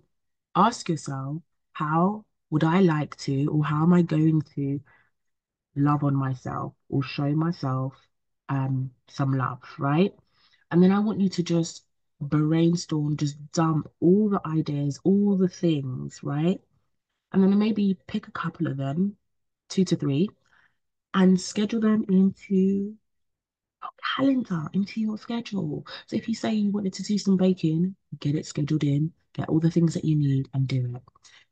ask 0.57 0.89
yourself, 0.89 1.39
how 1.73 2.25
would 2.51 2.65
I 2.65 2.81
like 2.81 3.17
to, 3.19 3.47
or 3.49 3.65
how 3.65 3.83
am 3.83 3.93
I 3.93 4.03
going 4.03 4.43
to 4.57 4.81
love 5.77 6.05
on 6.05 6.15
myself 6.15 6.75
or 6.89 7.03
show 7.03 7.35
myself 7.35 7.95
um, 8.49 8.91
some 9.09 9.37
love, 9.37 9.61
right? 9.79 10.13
And 10.71 10.83
then 10.83 10.93
I 10.93 10.99
want 11.01 11.21
you 11.21 11.29
to 11.31 11.43
just 11.43 11.84
brainstorm, 12.25 13.17
just 13.17 13.37
dump 13.53 13.89
all 14.01 14.29
the 14.29 14.41
ideas, 14.47 14.99
all 15.05 15.37
the 15.37 15.49
things, 15.49 16.21
right? 16.23 16.61
And 17.33 17.43
then 17.43 17.59
maybe 17.59 17.97
pick 18.07 18.29
a 18.29 18.33
couple 18.33 18.67
of 18.67 18.77
them, 18.77 19.17
two 19.69 19.85
to 19.87 19.97
three, 19.97 20.29
and 21.15 21.41
schedule 21.41 21.81
them 21.81 22.05
into 22.09 22.95
your 23.83 23.91
calendar, 24.17 24.69
into 24.73 25.01
your 25.01 25.19
schedule. 25.19 25.87
So 26.07 26.17
if 26.17 26.29
you 26.29 26.35
say 26.35 26.55
you 26.55 26.71
wanted 26.71 26.93
to 26.95 27.03
do 27.03 27.19
some 27.19 27.37
baking, 27.37 27.97
get 28.21 28.35
it 28.35 28.47
scheduled 28.47 28.85
in, 28.85 29.13
get 29.33 29.49
all 29.49 29.61
the 29.61 29.71
things 29.71 29.95
that 29.95 30.05
you 30.05 30.17
need 30.17 30.49
and 30.55 30.67
do 30.67 30.85
it. 30.97 31.03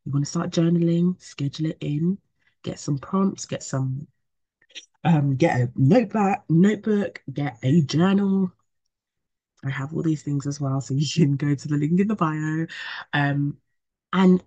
You 0.04 0.12
want 0.12 0.24
to 0.24 0.30
start 0.30 0.50
journaling, 0.50 1.20
schedule 1.20 1.66
it 1.66 1.78
in, 1.80 2.18
get 2.62 2.78
some 2.78 2.98
prompts, 2.98 3.46
get 3.46 3.62
some 3.62 4.06
um, 5.04 5.36
get 5.36 5.60
a 5.60 5.70
notebook, 5.76 6.38
notebook, 6.48 7.22
get 7.32 7.58
a 7.62 7.82
journal, 7.82 8.52
I 9.64 9.70
have 9.70 9.94
all 9.94 10.02
these 10.02 10.22
things 10.22 10.46
as 10.46 10.60
well, 10.60 10.80
so 10.80 10.94
you 10.94 11.06
can 11.12 11.36
go 11.36 11.54
to 11.54 11.68
the 11.68 11.76
link 11.76 12.00
in 12.00 12.08
the 12.08 12.16
bio, 12.16 12.66
um, 13.12 13.58
and 14.12 14.42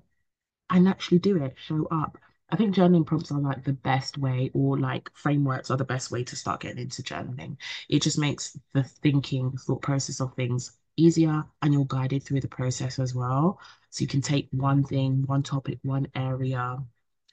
and 0.69 0.88
actually 0.88 1.19
do 1.19 1.43
it. 1.43 1.56
Show 1.58 1.88
up. 1.91 2.17
I 2.49 2.56
think 2.58 2.75
journaling 2.75 3.06
prompts 3.06 3.32
are 3.32 3.39
like 3.39 3.63
the 3.63 3.73
best 3.73 4.17
way, 4.17 4.51
or 4.54 4.80
like 4.80 5.10
frameworks 5.15 5.71
are 5.71 5.78
the 5.78 5.86
best 5.86 6.12
way 6.12 6.23
to 6.23 6.36
start 6.36 6.62
getting 6.62 6.80
into 6.80 7.04
journaling. 7.04 7.58
It 7.89 8.01
just 8.04 8.17
makes 8.19 8.58
the 8.73 8.84
thinking, 8.84 9.51
thought 9.58 9.82
process 9.82 10.19
of 10.21 10.34
things 10.36 10.78
easier, 10.97 11.43
and 11.62 11.73
you're 11.73 11.86
guided 11.86 12.23
through 12.23 12.41
the 12.41 12.47
process 12.47 12.99
as 12.99 13.15
well. 13.15 13.60
So 13.89 14.01
you 14.01 14.08
can 14.08 14.21
take 14.21 14.49
one 14.51 14.84
thing, 14.84 15.23
one 15.25 15.43
topic, 15.43 15.80
one 15.84 16.08
area 16.15 16.78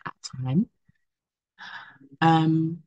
at 0.07 0.13
a 0.13 0.37
time. 0.43 0.69
Um, 2.21 2.83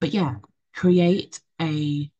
but 0.00 0.12
yeah, 0.14 0.36
create 0.74 1.40
a 1.60 2.10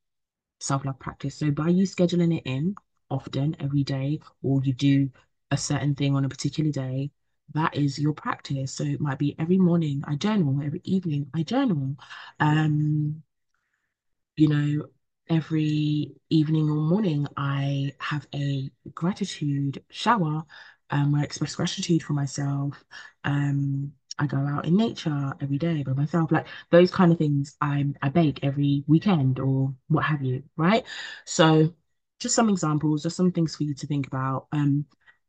self-love 0.61 0.99
practice. 0.99 1.35
So 1.37 1.51
by 1.51 1.69
you 1.69 1.85
scheduling 1.87 2.37
it 2.37 2.43
in 2.47 2.77
often 3.11 3.57
every 3.61 3.83
day, 3.85 4.21
or 4.43 4.63
you 4.63 4.73
do 4.73 5.11
a 5.51 5.57
certain 5.57 5.95
thing 5.95 6.15
on 6.15 6.25
a 6.25 6.29
particular 6.29 6.71
day, 6.71 7.11
that 7.55 7.77
is 7.77 7.99
your 7.99 8.13
practice. 8.13 8.73
So 8.73 8.85
it 8.85 9.01
might 9.01 9.19
be 9.19 9.35
every 9.39 9.59
morning 9.59 10.05
I 10.07 10.15
journal, 10.17 10.61
every 10.65 10.81
evening 10.85 11.29
I 11.35 11.43
journal. 11.43 11.97
Um, 12.39 13.23
you 14.37 14.49
know, 14.49 14.87
every 15.29 16.13
evening 16.31 16.69
or 16.71 16.77
morning 16.77 17.27
I 17.37 17.93
have 17.99 18.27
a 18.35 18.71
gratitude 18.95 19.83
shower 19.91 20.45
um, 20.91 21.13
where 21.13 21.23
I 21.23 21.25
express 21.25 21.57
gratitude 21.57 22.03
for 22.03 22.15
myself. 22.15 22.83
Um, 23.25 23.93
I 24.21 24.27
go 24.27 24.39
out 24.39 24.67
in 24.67 24.77
nature 24.77 25.33
every 25.41 25.59
day 25.59 25.83
by 25.83 25.93
myself. 25.95 26.31
Like 26.33 26.47
those 26.71 26.91
kind 26.91 27.13
of 27.13 27.19
things 27.19 27.57
I 27.61 27.87
I 28.03 28.09
bake 28.11 28.41
every 28.45 28.85
weekend 28.87 29.41
or 29.41 29.75
what 29.89 30.05
have 30.05 30.23
you, 30.23 30.43
right? 30.57 30.85
So 31.27 31.75
just 32.21 32.35
some 32.35 32.49
examples, 32.51 33.03
just 33.03 33.17
some 33.17 33.33
things 33.33 33.57
for 33.57 33.65
you 33.65 33.75
to 33.75 33.87
think 33.87 34.07
about. 34.07 34.47
Um, 34.53 34.87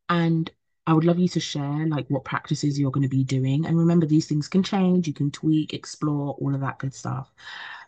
and 0.10 0.52
I 0.88 0.94
would 0.94 1.06
love 1.06 1.20
you 1.20 1.28
to 1.30 1.40
share 1.40 1.88
like 1.88 2.08
what 2.10 2.26
practices 2.26 2.80
you're 2.80 2.92
going 2.92 3.04
to 3.04 3.10
be 3.10 3.24
doing. 3.24 3.66
And 3.66 3.78
remember, 3.78 4.06
these 4.06 4.28
things 4.28 4.48
can 4.48 4.64
change, 4.64 5.08
you 5.08 5.14
can 5.14 5.32
tweak, 5.32 5.74
explore, 5.74 6.36
all 6.40 6.54
of 6.54 6.62
that 6.62 6.80
good 6.80 6.94
stuff. 6.94 7.32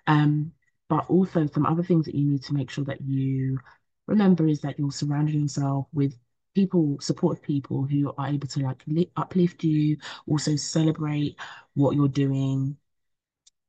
Um, 0.08 0.54
but 0.90 1.10
also 1.10 1.48
some 1.48 1.66
other 1.66 1.84
things 1.84 2.06
that 2.06 2.16
you 2.16 2.26
need 2.26 2.44
to 2.44 2.54
make 2.54 2.70
sure 2.70 2.86
that 2.86 3.02
you 3.02 3.60
remember 4.08 4.48
is 4.48 4.62
that 4.62 4.78
you're 4.78 4.92
surrounding 4.92 5.42
yourself 5.42 5.88
with 5.94 6.18
people, 6.54 6.98
supportive 7.00 7.44
people 7.44 7.84
who 7.84 8.14
are 8.18 8.28
able 8.28 8.48
to 8.48 8.60
like 8.60 8.84
uplift 9.16 9.64
you, 9.64 9.98
also 10.28 10.56
celebrate 10.56 11.36
what 11.74 11.96
you're 11.96 12.08
doing. 12.08 12.78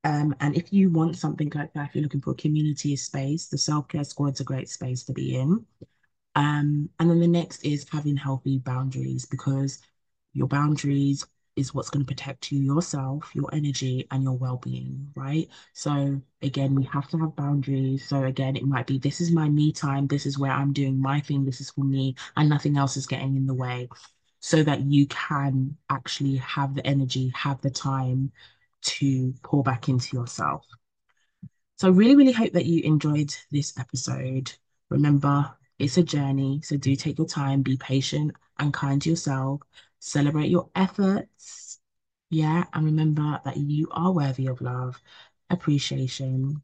Um, 0.05 0.35
and 0.41 0.55
if 0.57 0.73
you 0.73 0.91
want 0.91 1.17
something 1.17 1.51
like 1.55 1.73
that, 1.73 1.89
if 1.89 1.95
you're 1.95 2.03
looking 2.03 2.21
for 2.21 2.33
a 2.33 2.37
community 2.37 2.95
space, 2.97 3.47
the 3.47 3.57
self-care 3.57 4.05
squad's 4.05 4.41
a 4.41 4.45
great 4.45 4.69
space 4.69 5.03
to 5.05 5.13
be 5.13 5.37
in. 5.37 5.65
Um, 6.35 6.91
and 6.99 7.11
then 7.11 7.21
the 7.21 7.29
next 7.29 7.65
is 7.65 7.87
having 7.91 8.17
healthy 8.17 8.59
boundaries 8.59 9.25
because 9.25 9.79
your 10.33 10.49
boundaries 10.49 11.27
is 11.57 11.75
what's 11.75 11.91
going 11.91 12.05
to 12.05 12.09
protect 12.09 12.51
you, 12.51 12.61
yourself, 12.61 13.31
your 13.35 13.49
energy, 13.55 14.07
and 14.11 14.23
your 14.23 14.37
well-being, 14.37 15.09
right? 15.15 15.49
So 15.73 16.21
again, 16.43 16.75
we 16.75 16.85
have 16.85 17.09
to 17.11 17.19
have 17.19 17.37
boundaries. 17.37 18.09
So 18.09 18.25
again, 18.25 18.57
it 18.57 18.65
might 18.65 18.87
be 18.87 18.99
this 18.99 19.21
is 19.21 19.31
my 19.31 19.49
me 19.49 19.73
time, 19.73 20.07
this 20.07 20.27
is 20.27 20.39
where 20.39 20.53
I'm 20.53 20.73
doing 20.73 21.01
my 21.01 21.21
thing, 21.21 21.45
this 21.45 21.61
is 21.61 21.71
for 21.71 21.85
me, 21.85 22.17
and 22.37 22.49
nothing 22.49 22.77
else 22.77 22.97
is 22.97 23.07
getting 23.07 23.37
in 23.37 23.47
the 23.47 23.55
way. 23.55 23.89
So 24.41 24.63
that 24.63 24.83
you 24.83 25.07
can 25.07 25.77
actually 25.89 26.37
have 26.37 26.75
the 26.75 26.87
energy, 26.87 27.33
have 27.35 27.61
the 27.63 27.71
time 27.71 28.31
to 28.83 29.33
pour 29.43 29.63
back 29.63 29.89
into 29.89 30.17
yourself. 30.17 30.67
So 31.77 31.89
I 31.89 31.91
really, 31.93 32.15
really 32.15 32.33
hope 32.33 32.53
that 32.53 32.67
you 32.67 32.83
enjoyed 32.83 33.35
this 33.51 33.79
episode. 33.79 34.53
Remember, 34.91 35.55
it's 35.79 35.97
a 35.97 36.03
journey, 36.03 36.61
so 36.63 36.77
do 36.77 36.95
take 36.95 37.19
your 37.19 37.27
time, 37.27 37.63
be 37.63 37.77
patient 37.77 38.33
and 38.59 38.73
kind 38.73 39.01
to 39.03 39.11
yourself, 39.11 39.61
celebrate 40.05 40.51
your 40.51 40.71
efforts. 40.75 41.81
Yeah, 42.31 42.65
and 42.73 42.85
remember 42.85 43.41
that 43.45 43.57
you 43.57 43.89
are 43.93 44.13
worthy 44.13 44.47
of 44.49 44.61
love, 44.61 45.01
appreciation, 45.51 46.63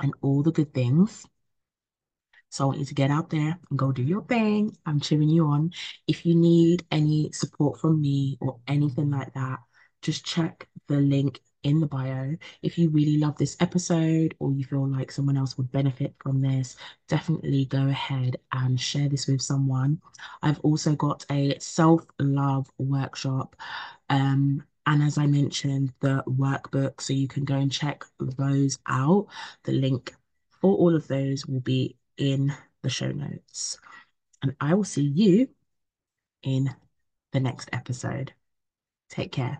and 0.00 0.14
all 0.22 0.42
the 0.42 0.52
good 0.52 0.74
things. 0.74 1.26
So 2.48 2.64
I 2.64 2.66
want 2.68 2.78
you 2.80 2.84
to 2.86 2.94
get 2.94 3.10
out 3.10 3.30
there 3.30 3.58
and 3.70 3.78
go 3.78 3.92
do 3.92 4.02
your 4.02 4.22
thing. 4.24 4.76
I'm 4.86 5.00
cheering 5.00 5.28
you 5.28 5.46
on. 5.46 5.72
If 6.06 6.24
you 6.26 6.34
need 6.34 6.84
any 6.90 7.30
support 7.32 7.80
from 7.80 8.00
me 8.00 8.38
or 8.40 8.58
anything 8.66 9.10
like 9.10 9.34
that, 9.34 9.60
just 10.02 10.24
check 10.24 10.68
the 10.86 10.96
link 11.00 11.40
in 11.66 11.80
the 11.80 11.86
bio. 11.86 12.36
If 12.62 12.78
you 12.78 12.90
really 12.90 13.18
love 13.18 13.36
this 13.36 13.56
episode 13.58 14.36
or 14.38 14.52
you 14.52 14.64
feel 14.64 14.86
like 14.86 15.10
someone 15.10 15.36
else 15.36 15.58
would 15.58 15.72
benefit 15.72 16.14
from 16.20 16.40
this, 16.40 16.76
definitely 17.08 17.64
go 17.64 17.88
ahead 17.88 18.36
and 18.52 18.80
share 18.80 19.08
this 19.08 19.26
with 19.26 19.42
someone. 19.42 20.00
I've 20.42 20.60
also 20.60 20.94
got 20.94 21.26
a 21.28 21.58
self-love 21.58 22.70
workshop. 22.78 23.56
Um, 24.08 24.62
and 24.86 25.02
as 25.02 25.18
I 25.18 25.26
mentioned, 25.26 25.92
the 25.98 26.22
workbook, 26.28 27.00
so 27.00 27.12
you 27.12 27.26
can 27.26 27.44
go 27.44 27.56
and 27.56 27.72
check 27.72 28.04
those 28.20 28.78
out. 28.86 29.26
The 29.64 29.72
link 29.72 30.14
for 30.60 30.72
all 30.72 30.94
of 30.94 31.08
those 31.08 31.46
will 31.46 31.60
be 31.60 31.96
in 32.16 32.54
the 32.82 32.90
show 32.90 33.10
notes. 33.10 33.78
And 34.42 34.54
I 34.60 34.74
will 34.74 34.84
see 34.84 35.02
you 35.02 35.48
in 36.44 36.72
the 37.32 37.40
next 37.40 37.70
episode. 37.72 38.32
Take 39.10 39.32
care. 39.32 39.58